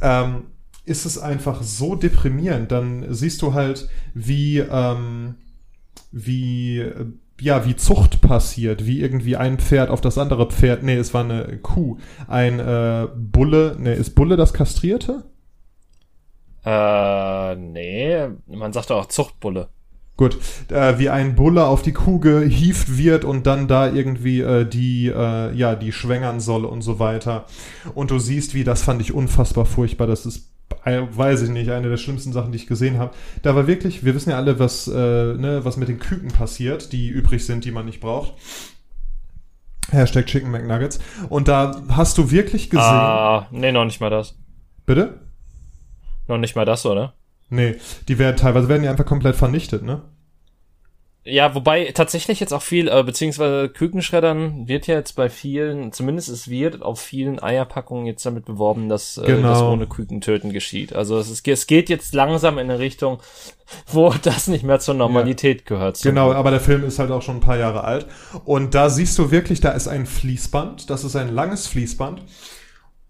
[0.00, 0.44] ähm,
[0.84, 2.72] ist es einfach so deprimierend.
[2.72, 5.36] Dann siehst du halt, wie, ähm,
[6.12, 6.84] wie,
[7.40, 11.24] ja, wie Zucht passiert, wie irgendwie ein Pferd auf das andere Pferd, nee, es war
[11.24, 15.24] eine Kuh, ein äh, Bulle, nee, ist Bulle das Kastrierte?
[16.64, 19.68] Äh, nee, man sagt auch Zuchtbulle.
[20.16, 20.36] Gut,
[20.68, 25.06] äh, wie ein Bulle auf die Kuh gehieft wird und dann da irgendwie äh, die,
[25.06, 27.46] äh, ja, die schwängern soll und so weiter.
[27.94, 30.49] Und du siehst, wie, das fand ich unfassbar furchtbar, das ist äh,
[30.84, 33.14] weiß ich nicht, eine der schlimmsten Sachen, die ich gesehen habe.
[33.42, 36.92] Da war wirklich, wir wissen ja alle, was, äh, ne, was mit den Küken passiert,
[36.92, 38.34] die übrig sind, die man nicht braucht.
[39.90, 41.00] Hashtag Chicken McNuggets.
[41.28, 42.84] Und da hast du wirklich gesehen.
[42.84, 44.36] Ah, nee, noch nicht mal das.
[44.86, 45.20] Bitte?
[46.28, 47.14] Noch nicht mal das, oder?
[47.48, 47.76] Nee,
[48.08, 50.02] die werden teilweise werden ja einfach komplett vernichtet, ne?
[51.22, 56.30] Ja, wobei tatsächlich jetzt auch viel, äh, beziehungsweise Kükenschreddern wird ja jetzt bei vielen, zumindest
[56.30, 59.50] es wird auf vielen Eierpackungen jetzt damit beworben, dass äh, genau.
[59.50, 60.94] das ohne Kükentöten geschieht.
[60.94, 63.18] Also es, ist, es geht jetzt langsam in eine Richtung,
[63.86, 65.66] wo das nicht mehr zur Normalität ja.
[65.66, 66.00] gehört.
[66.00, 66.38] Genau, Glück.
[66.38, 68.06] aber der Film ist halt auch schon ein paar Jahre alt.
[68.46, 72.22] Und da siehst du wirklich, da ist ein Fließband, das ist ein langes Fließband.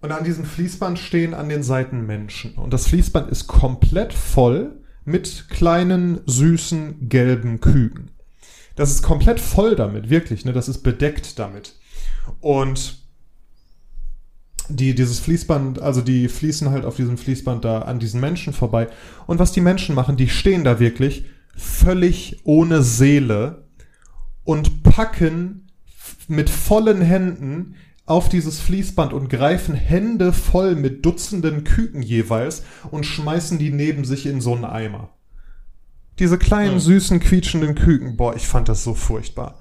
[0.03, 2.55] Und an diesem Fließband stehen an den Seiten Menschen.
[2.55, 4.80] Und das Fließband ist komplett voll
[5.11, 8.11] mit kleinen, süßen, gelben Küken.
[8.77, 10.53] Das ist komplett voll damit, wirklich, ne?
[10.53, 11.75] Das ist bedeckt damit.
[12.41, 12.99] Und
[14.69, 18.89] die, dieses Fließband, also die fließen halt auf diesem Fließband da an diesen Menschen vorbei.
[19.27, 21.25] Und was die Menschen machen, die stehen da wirklich
[21.57, 23.65] völlig ohne Seele
[24.45, 25.67] und packen
[26.29, 27.75] mit vollen Händen
[28.11, 34.05] auf dieses Fließband und greifen Hände voll mit Dutzenden Küken jeweils und schmeißen die neben
[34.05, 35.11] sich in so einen Eimer.
[36.19, 36.81] Diese kleinen, mhm.
[36.81, 39.61] süßen, quietschenden Küken, boah, ich fand das so furchtbar.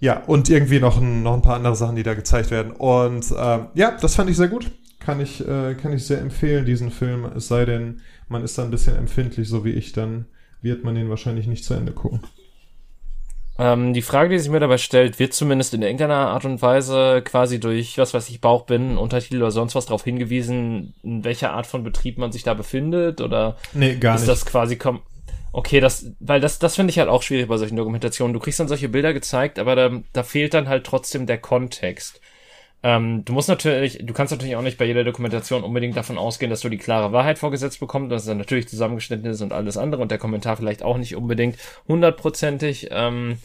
[0.00, 2.72] Ja, und irgendwie noch ein, noch ein paar andere Sachen, die da gezeigt werden.
[2.72, 4.70] Und äh, ja, das fand ich sehr gut.
[4.98, 7.26] Kann ich, äh, kann ich sehr empfehlen, diesen Film.
[7.36, 10.24] Es sei denn, man ist da ein bisschen empfindlich, so wie ich, dann
[10.62, 12.20] wird man den wahrscheinlich nicht zu Ende gucken.
[13.56, 17.22] Ähm, die Frage, die sich mir dabei stellt, wird zumindest in irgendeiner Art und Weise
[17.24, 21.66] quasi durch, was weiß ich, Bauchbinden, Untertitel oder sonst was darauf hingewiesen, in welcher Art
[21.66, 23.20] von Betrieb man sich da befindet?
[23.20, 24.30] Oder nee, gar ist nicht.
[24.30, 25.02] das quasi kom
[25.52, 28.34] Okay, das, weil das, das finde ich halt auch schwierig bei solchen Dokumentationen.
[28.34, 32.20] Du kriegst dann solche Bilder gezeigt, aber da, da fehlt dann halt trotzdem der Kontext.
[32.84, 36.50] Ähm, du musst natürlich, du kannst natürlich auch nicht bei jeder Dokumentation unbedingt davon ausgehen,
[36.50, 39.78] dass du die klare Wahrheit vorgesetzt bekommst, dass es dann natürlich zusammengeschnitten ist und alles
[39.78, 41.56] andere und der Kommentar vielleicht auch nicht unbedingt
[41.88, 43.38] hundertprozentig ähm,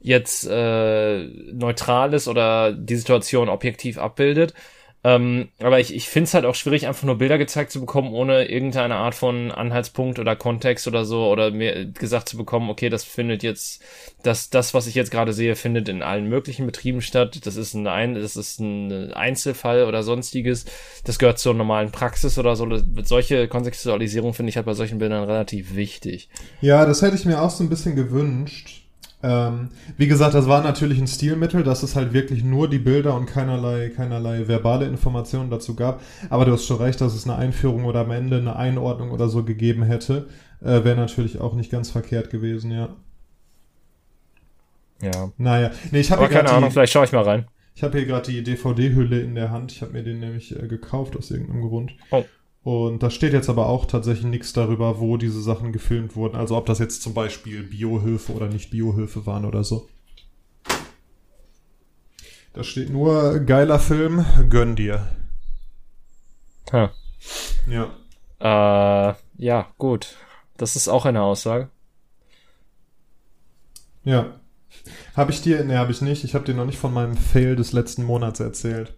[0.00, 1.22] jetzt äh,
[1.52, 4.54] neutral ist oder die Situation objektiv abbildet.
[5.04, 8.12] Ähm, aber ich, ich finde es halt auch schwierig, einfach nur Bilder gezeigt zu bekommen,
[8.12, 12.88] ohne irgendeine Art von Anhaltspunkt oder Kontext oder so, oder mir gesagt zu bekommen, okay,
[12.88, 13.80] das findet jetzt,
[14.24, 17.46] das, das, was ich jetzt gerade sehe, findet in allen möglichen Betrieben statt.
[17.46, 20.64] Das ist ein, das ist ein Einzelfall oder sonstiges.
[21.04, 22.66] Das gehört zur normalen Praxis oder so.
[23.04, 26.28] Solche Kontextualisierung finde ich halt bei solchen Bildern relativ wichtig.
[26.60, 28.87] Ja, das hätte ich mir auch so ein bisschen gewünscht
[29.22, 33.14] ähm, wie gesagt, das war natürlich ein Stilmittel, dass es halt wirklich nur die Bilder
[33.16, 36.00] und keinerlei, keinerlei verbale Informationen dazu gab.
[36.30, 39.28] Aber du hast schon recht, dass es eine Einführung oder am Ende eine Einordnung oder
[39.28, 40.28] so gegeben hätte.
[40.60, 42.90] Äh, Wäre natürlich auch nicht ganz verkehrt gewesen, ja.
[45.02, 45.32] Ja.
[45.36, 45.70] Naja.
[45.90, 47.46] Nee, ich habe keine Ahnung, vielleicht schaue ich mal rein.
[47.74, 49.70] Ich habe hier gerade die DVD-Hülle in der Hand.
[49.70, 51.92] Ich habe mir den nämlich äh, gekauft aus irgendeinem Grund.
[52.10, 52.24] Oh.
[52.68, 56.36] Und da steht jetzt aber auch tatsächlich nichts darüber, wo diese Sachen gefilmt wurden.
[56.36, 59.88] Also ob das jetzt zum Beispiel Biohilfe oder nicht Biohilfe waren oder so.
[62.52, 65.08] Da steht nur geiler Film, gönn dir.
[66.70, 66.92] Ha.
[67.66, 67.90] Ja.
[68.38, 70.18] Äh, ja, gut.
[70.58, 71.70] Das ist auch eine Aussage.
[74.04, 74.37] Ja.
[75.16, 76.24] Habe ich dir, ne, habe ich nicht.
[76.24, 78.94] Ich habe dir noch nicht von meinem Fail des letzten Monats erzählt.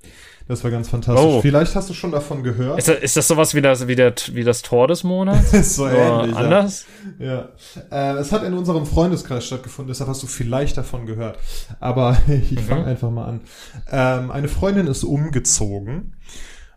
[0.50, 1.24] Das war ganz fantastisch.
[1.24, 1.40] Oh.
[1.40, 2.76] Vielleicht hast du schon davon gehört.
[2.76, 5.52] Ist das, ist das sowas wie das, wie, der, wie das Tor des Monats?
[5.52, 6.34] ist so ähnlich.
[6.34, 6.86] Anders?
[7.20, 7.48] Ja.
[7.90, 8.14] ja.
[8.16, 11.38] Äh, es hat in unserem Freundeskreis stattgefunden, deshalb hast du vielleicht davon gehört.
[11.78, 12.64] Aber ich mhm.
[12.64, 13.40] fange einfach mal an.
[13.92, 16.16] Ähm, eine Freundin ist umgezogen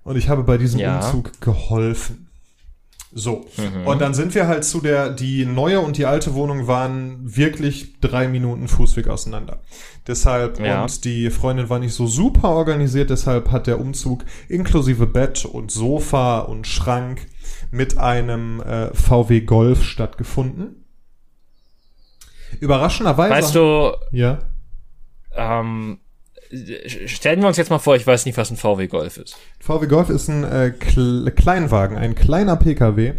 [0.04, 1.00] und ich habe bei diesem ja.
[1.00, 2.23] Umzug geholfen.
[3.16, 3.46] So.
[3.58, 3.88] Mhm.
[3.88, 8.00] Und dann sind wir halt zu der, die neue und die alte Wohnung waren wirklich
[8.00, 9.62] drei Minuten Fußweg auseinander.
[10.08, 10.84] Deshalb, ja.
[10.84, 15.72] und die Freundin war nicht so super organisiert, deshalb hat der Umzug inklusive Bett und
[15.72, 17.28] Sofa und Schrank
[17.72, 20.86] mit einem äh, VW Golf stattgefunden.
[22.60, 23.34] Überraschenderweise.
[23.34, 24.40] Weißt du, ja.
[25.36, 26.00] Ähm,
[27.06, 29.36] stellen wir uns jetzt mal vor, ich weiß nicht, was ein VW Golf ist.
[29.60, 33.14] VW Golf ist ein äh, Kle Kleinwagen, ein kleiner PKW,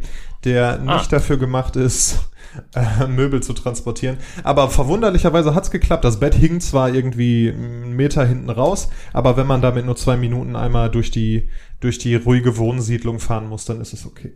[0.45, 0.97] der ah.
[0.97, 2.31] nicht dafür gemacht ist,
[2.75, 4.19] äh, Möbel zu transportieren.
[4.43, 6.05] Aber verwunderlicherweise hat's geklappt.
[6.05, 10.17] Das Bett hing zwar irgendwie einen Meter hinten raus, aber wenn man damit nur zwei
[10.17, 11.49] Minuten einmal durch die,
[11.81, 14.33] durch die ruhige Wohnsiedlung fahren muss, dann ist es okay.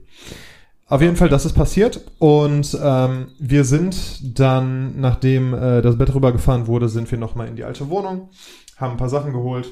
[0.90, 6.14] Auf jeden Fall, das ist passiert und ähm, wir sind dann, nachdem äh, das Bett
[6.14, 8.30] rübergefahren wurde, sind wir nochmal in die alte Wohnung,
[8.79, 9.68] haben ein paar Sachen geholt,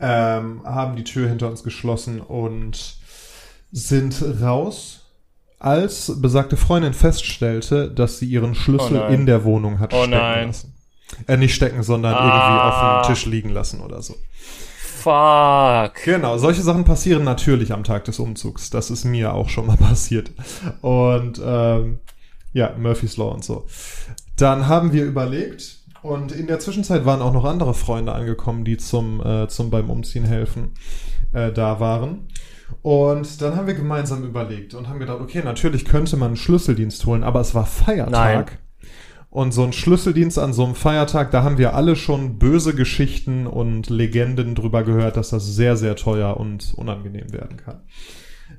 [0.00, 2.96] ähm, haben die Tür hinter uns geschlossen und
[3.70, 5.02] sind raus,
[5.58, 10.10] als besagte Freundin feststellte, dass sie ihren Schlüssel oh in der Wohnung hat oh stecken
[10.10, 10.46] nein.
[10.48, 10.74] lassen.
[11.28, 12.18] Äh, nicht stecken, sondern ah.
[12.18, 14.16] irgendwie auf dem Tisch liegen lassen oder so.
[15.02, 16.04] Fuck.
[16.04, 18.70] Genau, solche Sachen passieren natürlich am Tag des Umzugs.
[18.70, 20.30] Das ist mir auch schon mal passiert.
[20.80, 21.98] Und ähm,
[22.52, 23.66] ja, Murphy's Law und so.
[24.36, 28.76] Dann haben wir überlegt, und in der Zwischenzeit waren auch noch andere Freunde angekommen, die
[28.76, 30.72] zum, äh, zum beim Umziehen helfen
[31.32, 32.28] äh, da waren.
[32.80, 37.04] Und dann haben wir gemeinsam überlegt und haben gedacht, okay, natürlich könnte man einen Schlüsseldienst
[37.06, 38.10] holen, aber es war Feiertag.
[38.10, 38.46] Nein.
[39.30, 43.46] Und so ein Schlüsseldienst an so einem Feiertag, da haben wir alle schon böse Geschichten
[43.46, 47.80] und Legenden drüber gehört, dass das sehr, sehr teuer und unangenehm werden kann.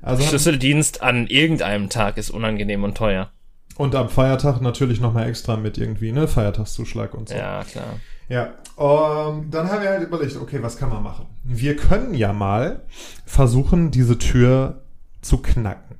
[0.02, 3.30] Also Schlüsseldienst an irgendeinem Tag ist unangenehm und teuer.
[3.76, 7.34] Und am Feiertag natürlich nochmal extra mit irgendwie, ne, Feiertagszuschlag und so.
[7.34, 8.00] Ja, klar.
[8.28, 11.26] Ja, um, dann haben wir halt überlegt, okay, was kann man machen?
[11.42, 12.82] Wir können ja mal
[13.26, 14.82] versuchen, diese Tür
[15.20, 15.94] zu knacken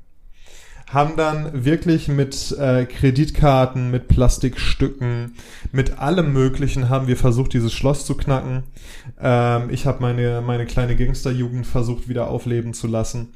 [0.95, 5.33] haben dann wirklich mit äh, Kreditkarten, mit Plastikstücken,
[5.71, 8.63] mit allem Möglichen haben wir versucht, dieses Schloss zu knacken.
[9.19, 13.33] Ähm, ich habe meine, meine kleine Gangsterjugend versucht, wieder aufleben zu lassen.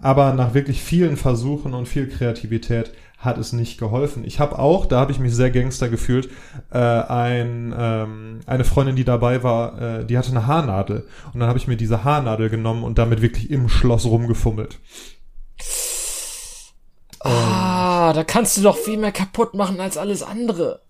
[0.00, 2.92] Aber nach wirklich vielen Versuchen und viel Kreativität
[3.22, 4.24] hat es nicht geholfen.
[4.24, 6.28] Ich habe auch, da habe ich mich sehr Gangster gefühlt,
[6.72, 11.06] äh, ein, ähm, eine Freundin, die dabei war, äh, die hatte eine Haarnadel.
[11.32, 14.78] Und dann habe ich mir diese Haarnadel genommen und damit wirklich im Schloss rumgefummelt.
[17.20, 20.80] Ah, da kannst du doch viel mehr kaputt machen als alles andere.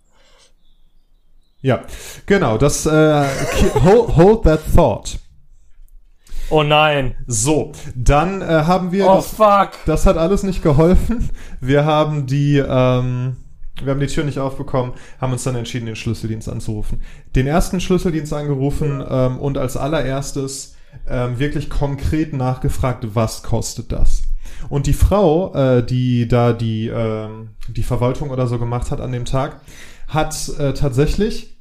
[1.61, 1.83] Ja,
[2.27, 3.25] genau, das äh,
[3.85, 5.19] hold that thought.
[6.53, 7.15] Oh nein.
[7.27, 9.07] So, dann äh, haben wir.
[9.07, 9.71] Oh das, fuck.
[9.87, 11.31] Das hat alles nicht geholfen.
[11.63, 13.37] Wir haben die, ähm,
[13.83, 17.01] wir haben die Tür nicht aufbekommen, haben uns dann entschieden, den Schlüsseldienst anzurufen.
[17.35, 20.77] Den ersten Schlüsseldienst angerufen ähm, und als allererstes
[21.09, 24.25] ähm, wirklich konkret nachgefragt, was kostet das?
[24.69, 27.29] Und die Frau, äh, die da die, äh,
[27.69, 29.63] die Verwaltung oder so gemacht hat an dem Tag,
[30.07, 31.52] hat äh, tatsächlich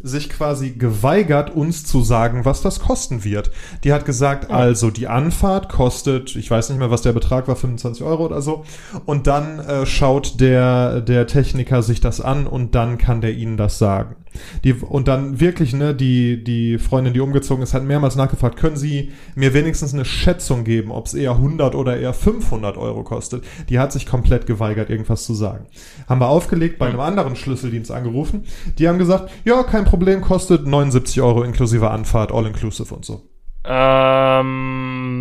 [0.00, 3.50] sich quasi geweigert, uns zu sagen, was das kosten wird.
[3.84, 7.56] Die hat gesagt, also die Anfahrt kostet, ich weiß nicht mehr, was der Betrag war,
[7.56, 8.64] 25 Euro oder so.
[9.06, 13.56] Und dann äh, schaut der, der Techniker sich das an und dann kann der ihnen
[13.56, 14.16] das sagen.
[14.64, 18.76] Die, und dann wirklich, ne, die, die Freundin, die umgezogen ist, hat mehrmals nachgefragt, können
[18.76, 23.44] Sie mir wenigstens eine Schätzung geben, ob es eher 100 oder eher 500 Euro kostet?
[23.68, 25.66] Die hat sich komplett geweigert, irgendwas zu sagen.
[26.08, 28.44] Haben wir aufgelegt, bei einem anderen Schlüsseldienst angerufen.
[28.78, 33.22] Die haben gesagt, ja, kein Problem, kostet 79 Euro inklusive Anfahrt, all inclusive und so.
[33.64, 35.18] Ähm,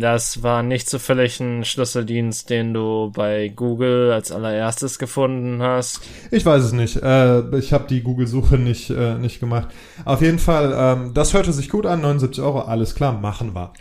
[0.00, 6.00] das war nicht zufällig ein Schlüsseldienst, den du bei Google als allererstes gefunden hast.
[6.30, 6.96] Ich weiß es nicht.
[6.96, 9.68] Äh, ich habe die Google-Suche nicht, äh, nicht gemacht.
[10.04, 12.00] Auf jeden Fall, ähm, das hörte sich gut an.
[12.00, 13.72] 79 Euro, alles klar, machen wir.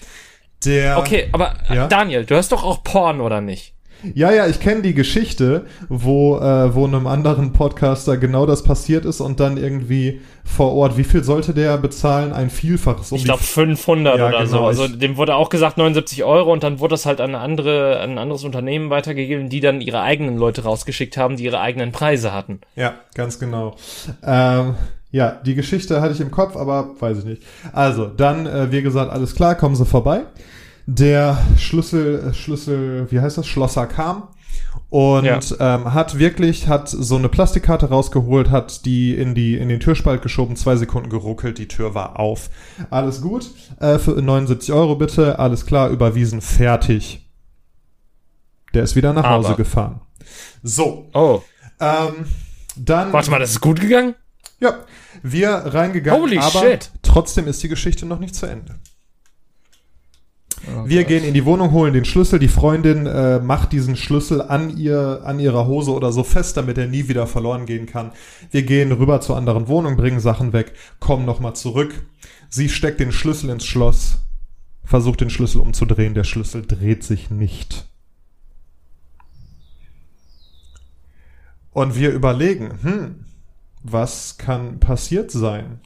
[0.66, 1.88] Der, okay, aber ja?
[1.88, 3.73] Daniel, du hast doch auch Porn, oder nicht?
[4.14, 9.06] Ja, ja, ich kenne die Geschichte, wo, äh, wo einem anderen Podcaster genau das passiert
[9.06, 12.34] ist und dann irgendwie vor Ort, wie viel sollte der bezahlen?
[12.34, 13.12] Ein Vielfaches.
[13.12, 14.66] Um ich glaube 500 ja, oder genau, so.
[14.66, 18.12] Also dem wurde auch gesagt 79 Euro und dann wurde das halt an, andere, an
[18.12, 22.34] ein anderes Unternehmen weitergegeben, die dann ihre eigenen Leute rausgeschickt haben, die ihre eigenen Preise
[22.34, 22.60] hatten.
[22.76, 23.76] Ja, ganz genau.
[24.26, 24.76] Ähm,
[25.12, 27.44] ja, die Geschichte hatte ich im Kopf, aber weiß ich nicht.
[27.72, 30.24] Also, dann, äh, wie gesagt, alles klar, kommen Sie vorbei
[30.86, 34.28] der Schlüssel, Schlüssel, wie heißt das, Schlosser kam
[34.90, 35.40] und ja.
[35.60, 40.22] ähm, hat wirklich, hat so eine Plastikkarte rausgeholt, hat die in die in den Türspalt
[40.22, 42.50] geschoben, zwei Sekunden geruckelt, die Tür war auf.
[42.90, 47.28] Alles gut, äh, für 79 Euro bitte, alles klar, überwiesen, fertig.
[48.74, 49.48] Der ist wieder nach Aber.
[49.48, 50.02] Hause gefahren.
[50.62, 51.10] So.
[51.14, 51.42] Oh.
[51.80, 52.26] Ähm,
[52.76, 53.12] dann.
[53.14, 54.16] Warte mal, das ist gut gegangen?
[54.60, 54.76] Ja,
[55.22, 56.92] wir reingegangen, Holy aber shit.
[57.02, 58.76] trotzdem ist die Geschichte noch nicht zu Ende.
[60.68, 62.40] Oh wir gehen in die Wohnung, holen den Schlüssel.
[62.40, 66.78] Die Freundin äh, macht diesen Schlüssel an ihr, an ihrer Hose oder so fest, damit
[66.78, 68.12] er nie wieder verloren gehen kann.
[68.52, 72.06] Wir gehen rüber zur anderen Wohnung, bringen Sachen weg, kommen nochmal zurück.
[72.50, 74.20] Sie steckt den Schlüssel ins Schloss,
[74.84, 76.14] versucht den Schlüssel umzudrehen.
[76.14, 77.86] Der Schlüssel dreht sich nicht.
[81.72, 83.26] Und wir überlegen, hm,
[83.82, 85.82] was kann passiert sein?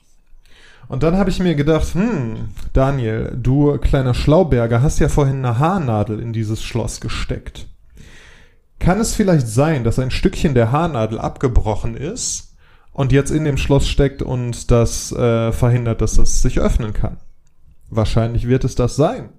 [0.88, 5.59] Und dann habe ich mir gedacht, hm, Daniel, du kleiner Schlauberger, hast ja vorhin eine
[5.59, 7.67] Haarnadel in dieses Schloss gesteckt.
[8.80, 12.55] Kann es vielleicht sein, dass ein Stückchen der Haarnadel abgebrochen ist
[12.93, 17.17] und jetzt in dem Schloss steckt und das äh, verhindert, dass das sich öffnen kann?
[17.89, 19.30] Wahrscheinlich wird es das sein.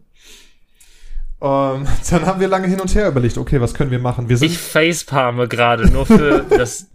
[1.39, 4.29] Und dann haben wir lange hin und her überlegt, okay, was können wir machen?
[4.29, 6.89] Wir sind ich facepalme gerade nur für das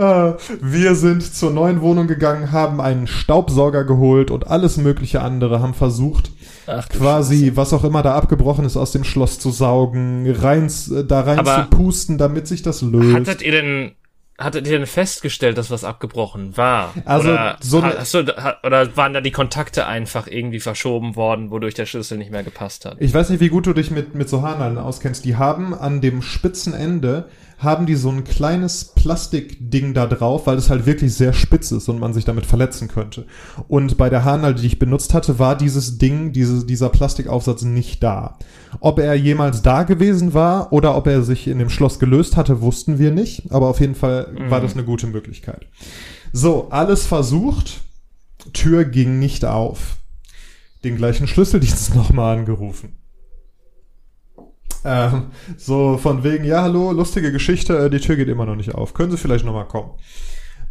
[0.00, 5.74] wir sind zur neuen Wohnung gegangen, haben einen Staubsauger geholt und alles mögliche andere, haben
[5.74, 6.30] versucht,
[6.66, 7.56] Ach, quasi, Scheiße.
[7.56, 11.38] was auch immer da abgebrochen ist, aus dem Schloss zu saugen, rein, äh, da rein
[11.38, 13.28] Aber zu pusten, damit sich das löst.
[13.28, 13.92] Hattet ihr denn
[14.40, 16.94] Hattet ihr denn festgestellt, dass was abgebrochen war?
[17.04, 18.20] Also oder, so eine, hast du,
[18.62, 22.86] oder waren da die Kontakte einfach irgendwie verschoben worden, wodurch der Schlüssel nicht mehr gepasst
[22.86, 22.96] hat?
[23.00, 25.26] Ich weiß nicht, wie gut du dich mit, mit so Haarnadeln auskennst.
[25.26, 27.28] Die haben an dem spitzen Ende
[27.60, 31.88] haben die so ein kleines Plastikding da drauf, weil es halt wirklich sehr spitz ist
[31.90, 33.26] und man sich damit verletzen könnte.
[33.68, 38.02] Und bei der Haarnadel, die ich benutzt hatte, war dieses Ding, diese, dieser Plastikaufsatz nicht
[38.02, 38.38] da.
[38.80, 42.62] Ob er jemals da gewesen war oder ob er sich in dem Schloss gelöst hatte,
[42.62, 43.52] wussten wir nicht.
[43.52, 44.50] Aber auf jeden Fall mhm.
[44.50, 45.66] war das eine gute Möglichkeit.
[46.32, 47.82] So, alles versucht.
[48.54, 49.96] Tür ging nicht auf.
[50.82, 52.99] Den gleichen Schlüsseldienst nochmal angerufen.
[54.84, 55.26] Ähm,
[55.56, 58.94] so von wegen, ja, hallo, lustige Geschichte, äh, die Tür geht immer noch nicht auf.
[58.94, 59.90] Können Sie vielleicht nochmal kommen?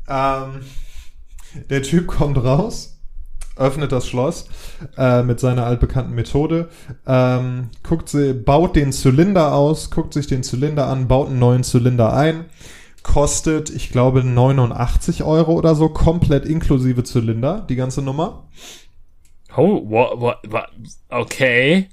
[0.08, 0.62] Ähm,
[1.70, 3.00] der Typ kommt raus,
[3.56, 4.48] öffnet das Schloss
[4.98, 6.70] äh, mit seiner altbekannten Methode,
[7.06, 11.64] ähm, guckt sie, baut den Zylinder aus, guckt sich den Zylinder an, baut einen neuen
[11.64, 12.46] Zylinder ein,
[13.04, 18.48] kostet, ich glaube, 89 Euro oder so, komplett inklusive Zylinder, die ganze Nummer.
[19.56, 20.70] Oh, what, what, what,
[21.10, 21.90] okay.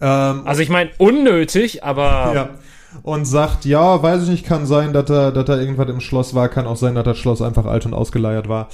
[0.00, 2.32] Ähm, also ich meine, unnötig, aber.
[2.34, 2.50] Ja.
[3.02, 6.34] Und sagt, ja, weiß ich nicht, kann sein, dass da, dass da irgendwas im Schloss
[6.34, 8.70] war, kann auch sein, dass das Schloss einfach alt und ausgeleiert war.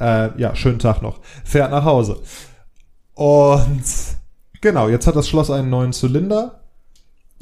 [0.00, 1.20] Äh, ja, schönen Tag noch.
[1.44, 2.16] Fährt nach Hause.
[3.12, 3.84] Und
[4.62, 6.60] genau, jetzt hat das Schloss einen neuen Zylinder.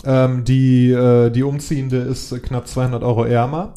[0.05, 3.75] Ähm, die, äh, die umziehende ist knapp 200 Euro ärmer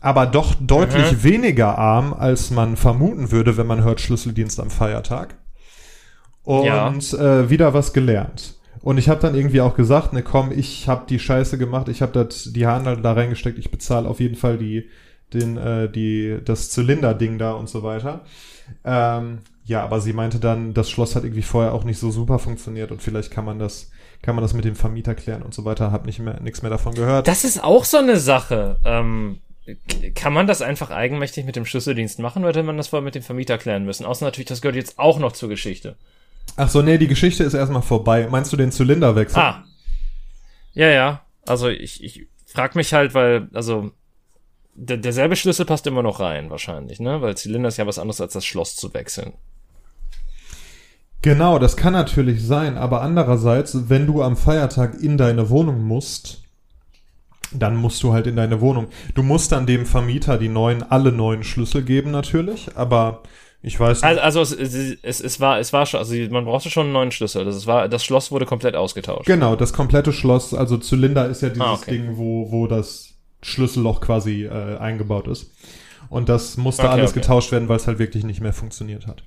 [0.00, 1.22] aber doch deutlich mhm.
[1.24, 5.36] weniger arm, als man vermuten würde, wenn man hört Schlüsseldienst am Feiertag.
[6.42, 6.88] Und ja.
[6.88, 8.54] äh, wieder was gelernt.
[8.82, 12.00] Und ich habe dann irgendwie auch gesagt, ne komm, ich habe die Scheiße gemacht, ich
[12.02, 14.88] habe die Handel da reingesteckt, ich bezahle auf jeden Fall die,
[15.34, 18.24] den, äh, die, das Zylinder-Ding da und so weiter.
[18.84, 22.38] Ähm, ja, aber sie meinte dann, das Schloss hat irgendwie vorher auch nicht so super
[22.38, 23.90] funktioniert und vielleicht kann man das,
[24.22, 25.92] kann man das mit dem Vermieter klären und so weiter.
[25.92, 27.28] Hab nicht mehr, nichts mehr davon gehört.
[27.28, 28.78] Das ist auch so eine Sache.
[28.84, 29.40] Ähm,
[30.14, 33.14] kann man das einfach eigenmächtig mit dem Schlüsseldienst machen oder hätte man das vorher mit
[33.14, 34.06] dem Vermieter klären müssen?
[34.06, 35.96] Außer natürlich, das gehört jetzt auch noch zur Geschichte.
[36.56, 38.28] Ach so, nee, die Geschichte ist erstmal vorbei.
[38.30, 39.40] Meinst du den Zylinderwechsel?
[39.40, 39.64] Ah.
[40.72, 41.22] Ja, ja.
[41.46, 43.92] Also ich, ich frag mich halt, weil, also
[44.74, 47.20] der, derselbe Schlüssel passt immer noch rein, wahrscheinlich, ne?
[47.22, 49.32] Weil Zylinder ist ja was anderes als das Schloss zu wechseln.
[51.22, 56.44] Genau, das kann natürlich sein, aber andererseits, wenn du am Feiertag in deine Wohnung musst,
[57.52, 58.88] dann musst du halt in deine Wohnung.
[59.14, 63.22] Du musst dann dem Vermieter die neuen, alle neuen Schlüssel geben natürlich, aber
[63.62, 64.20] ich weiß nicht.
[64.20, 67.10] Also, also es, es, es, war, es war schon, also man brauchte schon einen neuen
[67.10, 67.44] Schlüssel.
[67.44, 69.26] Das, war, das Schloss wurde komplett ausgetauscht.
[69.26, 71.90] Genau, das komplette Schloss, also Zylinder ist ja dieses ah, okay.
[71.92, 75.50] Ding, wo, wo das Schlüsselloch quasi äh, eingebaut ist.
[76.08, 77.20] Und das musste okay, alles okay.
[77.20, 79.24] getauscht werden, weil es halt wirklich nicht mehr funktioniert hat.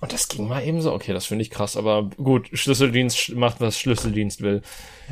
[0.00, 0.92] Und das ging mal eben so.
[0.92, 1.76] Okay, das finde ich krass.
[1.76, 4.62] Aber gut, Schlüsseldienst macht, was Schlüsseldienst will.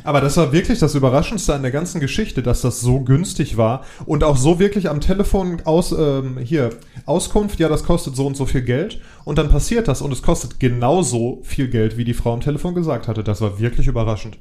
[0.03, 3.85] Aber das war wirklich das Überraschendste an der ganzen Geschichte, dass das so günstig war
[4.07, 6.71] und auch so wirklich am Telefon aus, ähm, hier,
[7.05, 9.01] Auskunft, ja, das kostet so und so viel Geld.
[9.25, 12.75] Und dann passiert das und es kostet genauso viel Geld, wie die Frau am Telefon
[12.75, 13.23] gesagt hatte.
[13.23, 14.39] Das war wirklich überraschend.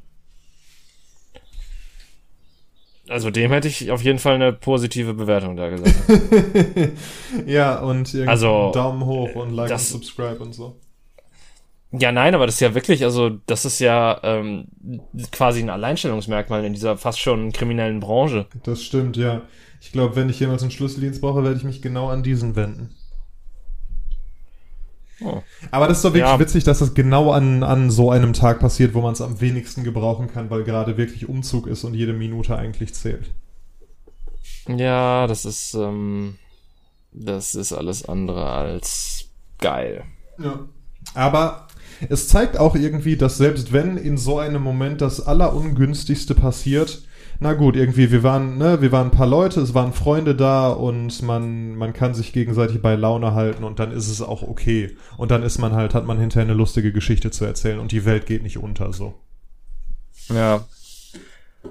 [3.10, 5.96] Also dem hätte ich auf jeden Fall eine positive Bewertung da gesagt.
[7.46, 10.76] ja, und also, Daumen hoch und Like das, und Subscribe und so.
[11.92, 14.68] Ja, nein, aber das ist ja wirklich, also das ist ja ähm,
[15.32, 18.46] quasi ein Alleinstellungsmerkmal in dieser fast schon kriminellen Branche.
[18.64, 19.42] Das stimmt, ja.
[19.80, 22.90] Ich glaube, wenn ich jemals einen Schlüsseldienst brauche, werde ich mich genau an diesen wenden.
[25.22, 25.42] Oh.
[25.72, 26.40] Aber das ist doch wirklich ja.
[26.40, 29.84] witzig, dass das genau an, an so einem Tag passiert, wo man es am wenigsten
[29.84, 33.32] gebrauchen kann, weil gerade wirklich Umzug ist und jede Minute eigentlich zählt.
[34.68, 36.38] Ja, das ist, ähm,
[37.12, 40.04] das ist alles andere als geil.
[40.38, 40.68] Ja.
[41.14, 41.68] Aber
[42.10, 47.07] es zeigt auch irgendwie, dass selbst wenn in so einem Moment das Allerungünstigste passiert,
[47.40, 50.70] na gut, irgendwie, wir waren, ne, wir waren ein paar Leute, es waren Freunde da
[50.70, 54.98] und man, man kann sich gegenseitig bei Laune halten und dann ist es auch okay.
[55.18, 58.06] Und dann ist man halt, hat man hinterher eine lustige Geschichte zu erzählen und die
[58.06, 59.14] Welt geht nicht unter, so.
[60.30, 60.66] Ja.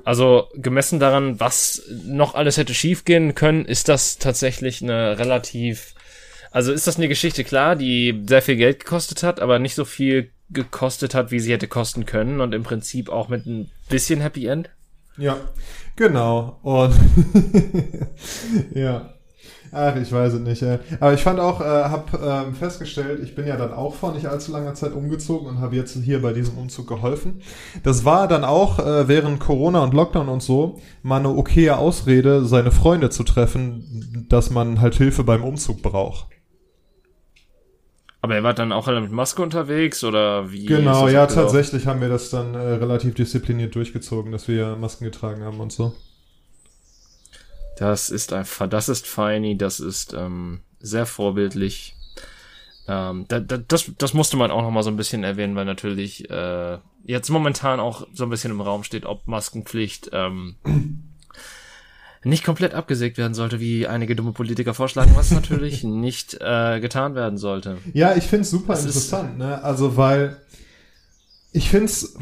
[0.04, 5.94] Also, gemessen daran, was noch alles hätte schiefgehen können, ist das tatsächlich eine relativ,
[6.50, 9.84] also ist das eine Geschichte, klar, die sehr viel Geld gekostet hat, aber nicht so
[9.84, 14.20] viel gekostet hat, wie sie hätte kosten können und im Prinzip auch mit ein bisschen
[14.20, 14.70] Happy End.
[15.18, 15.36] Ja,
[15.96, 16.58] genau.
[16.62, 16.94] Und
[18.74, 19.10] ja.
[19.72, 20.62] Ach, ich weiß es nicht.
[20.62, 20.78] Äh.
[21.00, 24.26] Aber ich fand auch, äh, habe ähm, festgestellt, ich bin ja dann auch vor nicht
[24.26, 27.42] allzu langer Zeit umgezogen und habe jetzt hier bei diesem Umzug geholfen.
[27.82, 32.46] Das war dann auch äh, während Corona und Lockdown und so mal eine okaye Ausrede,
[32.46, 36.28] seine Freunde zu treffen, dass man halt Hilfe beim Umzug braucht.
[38.26, 40.66] Aber er war dann auch mit Maske unterwegs oder wie?
[40.66, 45.44] Genau, ja, tatsächlich haben wir das dann äh, relativ diszipliniert durchgezogen, dass wir Masken getragen
[45.44, 45.94] haben und so.
[47.78, 51.94] Das ist einfach, das ist feini, das ist ähm, sehr vorbildlich.
[52.88, 55.64] Ähm, da, da, das, das musste man auch noch mal so ein bisschen erwähnen, weil
[55.64, 60.56] natürlich äh, jetzt momentan auch so ein bisschen im Raum steht, ob Maskenpflicht ähm,
[62.26, 67.14] nicht komplett abgesägt werden sollte, wie einige dumme Politiker vorschlagen, was natürlich nicht äh, getan
[67.14, 67.78] werden sollte.
[67.92, 69.62] Ja, ich finde es super das interessant, ne?
[69.62, 70.36] Also weil
[71.52, 72.16] ich finde es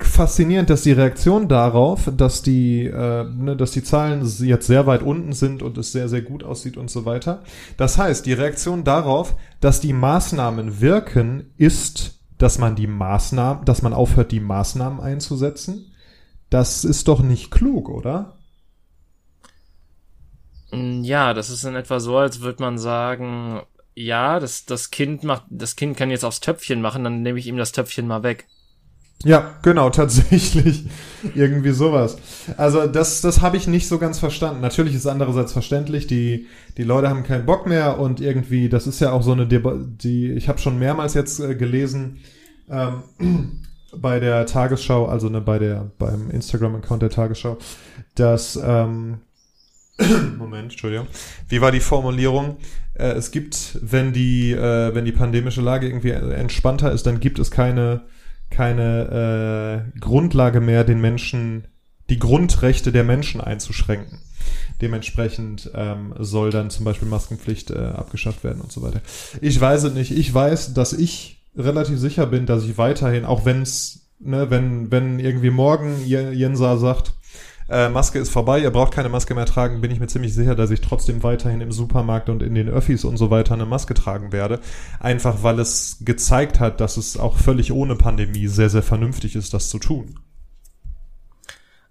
[0.00, 5.02] faszinierend, dass die Reaktion darauf, dass die, äh, ne, dass die Zahlen jetzt sehr weit
[5.02, 7.42] unten sind und es sehr, sehr gut aussieht und so weiter.
[7.76, 13.82] Das heißt, die Reaktion darauf, dass die Maßnahmen wirken, ist, dass man die Maßnahmen, dass
[13.82, 15.92] man aufhört, die Maßnahmen einzusetzen.
[16.48, 18.36] Das ist doch nicht klug, oder?
[20.72, 23.62] Mm, ja, das ist in etwa so, als würde man sagen,
[23.94, 27.46] ja, das, das Kind macht, das Kind kann jetzt aufs Töpfchen machen, dann nehme ich
[27.46, 28.46] ihm das Töpfchen mal weg.
[29.24, 30.86] Ja, genau, tatsächlich.
[31.34, 32.16] Irgendwie sowas.
[32.56, 34.62] Also das, das habe ich nicht so ganz verstanden.
[34.62, 36.46] Natürlich ist andererseits verständlich, die,
[36.76, 39.84] die Leute haben keinen Bock mehr und irgendwie, das ist ja auch so eine Debatte,
[39.86, 42.18] die, ich habe schon mehrmals jetzt äh, gelesen,
[42.70, 43.02] ähm,
[43.96, 47.58] bei der Tagesschau, also ne, bei der, beim Instagram-Account der Tagesschau,
[48.14, 49.18] dass ähm,
[50.38, 51.06] Moment, Entschuldigung.
[51.48, 52.56] Wie war die Formulierung?
[52.94, 57.38] Äh, es gibt, wenn die, äh, wenn die pandemische Lage irgendwie entspannter ist, dann gibt
[57.38, 58.02] es keine,
[58.50, 61.66] keine äh, Grundlage mehr, den Menschen,
[62.08, 64.18] die Grundrechte der Menschen einzuschränken.
[64.80, 69.02] Dementsprechend ähm, soll dann zum Beispiel Maskenpflicht äh, abgeschafft werden und so weiter.
[69.40, 70.10] Ich weiß es nicht.
[70.10, 75.18] Ich weiß, dass ich relativ sicher bin, dass ich weiterhin, auch wenn's, ne, wenn, wenn
[75.18, 77.12] irgendwie morgen Jensa sagt,
[77.70, 80.54] äh, Maske ist vorbei, ihr braucht keine Maske mehr tragen, bin ich mir ziemlich sicher,
[80.54, 83.94] dass ich trotzdem weiterhin im Supermarkt und in den Öffis und so weiter eine Maske
[83.94, 84.60] tragen werde.
[84.98, 89.54] Einfach weil es gezeigt hat, dass es auch völlig ohne Pandemie sehr, sehr vernünftig ist,
[89.54, 90.18] das zu tun.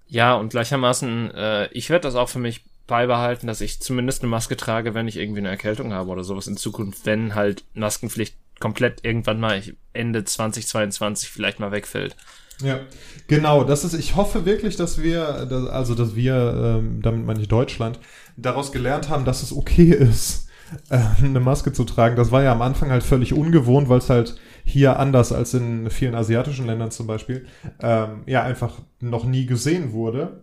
[0.07, 4.29] Ja, und gleichermaßen, äh, ich werde das auch für mich beibehalten, dass ich zumindest eine
[4.29, 8.35] Maske trage, wenn ich irgendwie eine Erkältung habe oder sowas in Zukunft, wenn halt Maskenpflicht
[8.59, 9.61] komplett irgendwann mal
[9.93, 12.17] Ende 2022 vielleicht mal wegfällt.
[12.61, 12.81] Ja,
[13.27, 13.63] genau.
[13.63, 17.99] Das ist, ich hoffe wirklich, dass wir, also dass wir, ähm, damit meine ich Deutschland,
[18.37, 20.49] daraus gelernt haben, dass es okay ist,
[20.89, 22.15] äh, eine Maske zu tragen.
[22.15, 24.35] Das war ja am Anfang halt völlig ungewohnt, weil es halt
[24.65, 27.47] hier anders als in vielen asiatischen Ländern zum Beispiel,
[27.81, 30.41] ähm, ja, einfach noch nie gesehen wurde.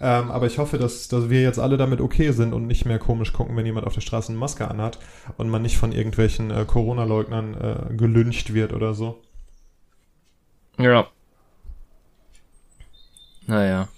[0.00, 2.98] Ähm, aber ich hoffe, dass, dass wir jetzt alle damit okay sind und nicht mehr
[2.98, 4.98] komisch gucken, wenn jemand auf der Straße eine Maske anhat
[5.38, 9.22] und man nicht von irgendwelchen äh, Corona-Leugnern äh, gelüncht wird oder so.
[10.78, 11.08] Ja,
[13.48, 13.88] naja.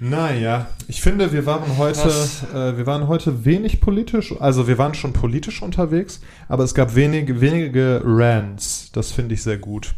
[0.00, 2.08] Naja, ich finde, wir waren heute,
[2.52, 6.94] äh, wir waren heute wenig politisch, also wir waren schon politisch unterwegs, aber es gab
[6.94, 8.90] wenige, wenige Rants.
[8.92, 9.94] Das finde ich sehr gut.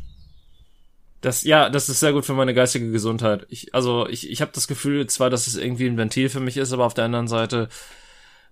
[1.21, 3.47] Das, ja, das ist sehr gut für meine geistige Gesundheit.
[3.51, 6.57] Ich, also ich, ich habe das Gefühl zwar, dass es irgendwie ein Ventil für mich
[6.57, 7.69] ist, aber auf der anderen Seite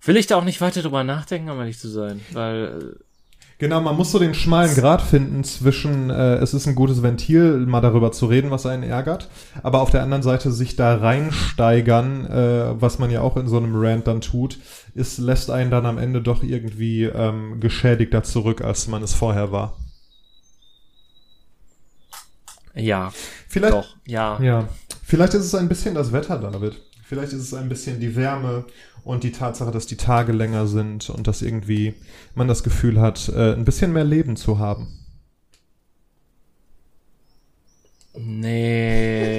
[0.03, 2.97] will ich da auch nicht weiter drüber nachdenken, um ehrlich zu sein, weil
[3.61, 7.67] Genau, man muss so den schmalen Grad finden zwischen, äh, es ist ein gutes Ventil,
[7.67, 9.29] mal darüber zu reden, was einen ärgert,
[9.65, 13.57] aber auf der anderen Seite sich da reinsteigern, äh, was man ja auch in so
[13.57, 14.59] einem Rant dann tut,
[14.95, 19.51] ist, lässt einen dann am Ende doch irgendwie ähm, geschädigter zurück, als man es vorher
[19.51, 19.77] war.
[22.75, 23.13] Ja.
[23.49, 24.41] Vielleicht, doch, ja.
[24.41, 24.69] Ja.
[25.03, 26.81] Vielleicht ist es ein bisschen das Wetter, David.
[27.09, 28.67] Vielleicht ist es ein bisschen die Wärme
[29.03, 31.95] und die Tatsache, dass die Tage länger sind und dass irgendwie
[32.35, 34.89] man das Gefühl hat, äh, ein bisschen mehr Leben zu haben.
[38.15, 39.39] Nee.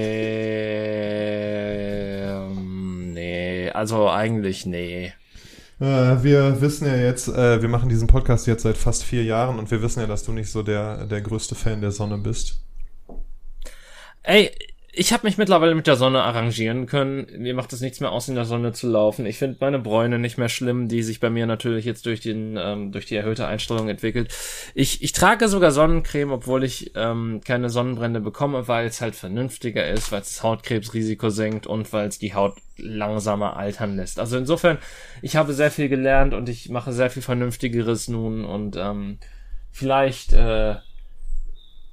[3.14, 5.14] nee, also eigentlich nee.
[5.80, 9.60] Äh, wir wissen ja jetzt, äh, wir machen diesen Podcast jetzt seit fast vier Jahren
[9.60, 12.64] und wir wissen ja, dass du nicht so der, der größte Fan der Sonne bist.
[14.24, 14.50] Ey,
[14.92, 17.28] ich habe mich mittlerweile mit der Sonne arrangieren können.
[17.38, 19.26] Mir macht es nichts mehr aus, in der Sonne zu laufen.
[19.26, 22.58] Ich finde meine Bräune nicht mehr schlimm, die sich bei mir natürlich jetzt durch den
[22.58, 24.34] ähm, durch die erhöhte Einstellung entwickelt.
[24.74, 29.88] Ich, ich trage sogar Sonnencreme, obwohl ich ähm, keine Sonnenbrände bekomme, weil es halt vernünftiger
[29.88, 34.20] ist, weil es das Hautkrebsrisiko senkt und weil es die Haut langsamer altern lässt.
[34.20, 34.80] Also insofern,
[35.22, 39.20] ich habe sehr viel gelernt und ich mache sehr viel Vernünftigeres nun und ähm,
[39.72, 40.76] vielleicht äh,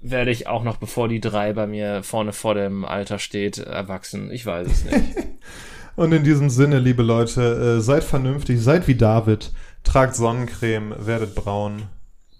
[0.01, 4.31] werde ich auch noch, bevor die drei bei mir vorne vor dem Alter steht, erwachsen.
[4.31, 5.05] Ich weiß es nicht.
[5.97, 11.35] Und in diesem Sinne, liebe Leute, äh, seid vernünftig, seid wie David, tragt Sonnencreme, werdet
[11.35, 11.85] braun,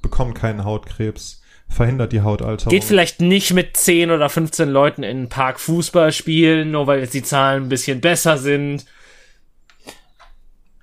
[0.03, 2.71] bekommt keinen Hautkrebs, verhindert die Hautalterung.
[2.71, 7.01] Geht vielleicht nicht mit 10 oder 15 Leuten in den Park Fußball spielen, nur weil
[7.01, 8.85] jetzt die Zahlen ein bisschen besser sind.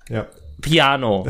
[0.10, 0.26] Ja.
[0.60, 1.28] Piano.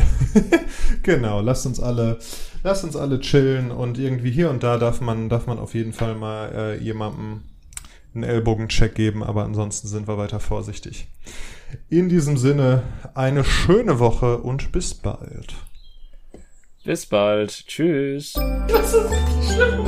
[1.04, 2.20] genau, lasst uns alle
[2.64, 5.92] Lass uns alle chillen und irgendwie hier und da darf man, darf man auf jeden
[5.92, 7.44] Fall mal äh, jemandem
[8.16, 11.08] einen Ellbogencheck geben, aber ansonsten sind wir weiter vorsichtig.
[11.90, 12.84] In diesem Sinne,
[13.16, 15.56] eine schöne Woche und bis bald.
[16.86, 17.66] Bis bald.
[17.68, 18.34] Tschüss.
[18.34, 19.84] Das ist richtig schlimm.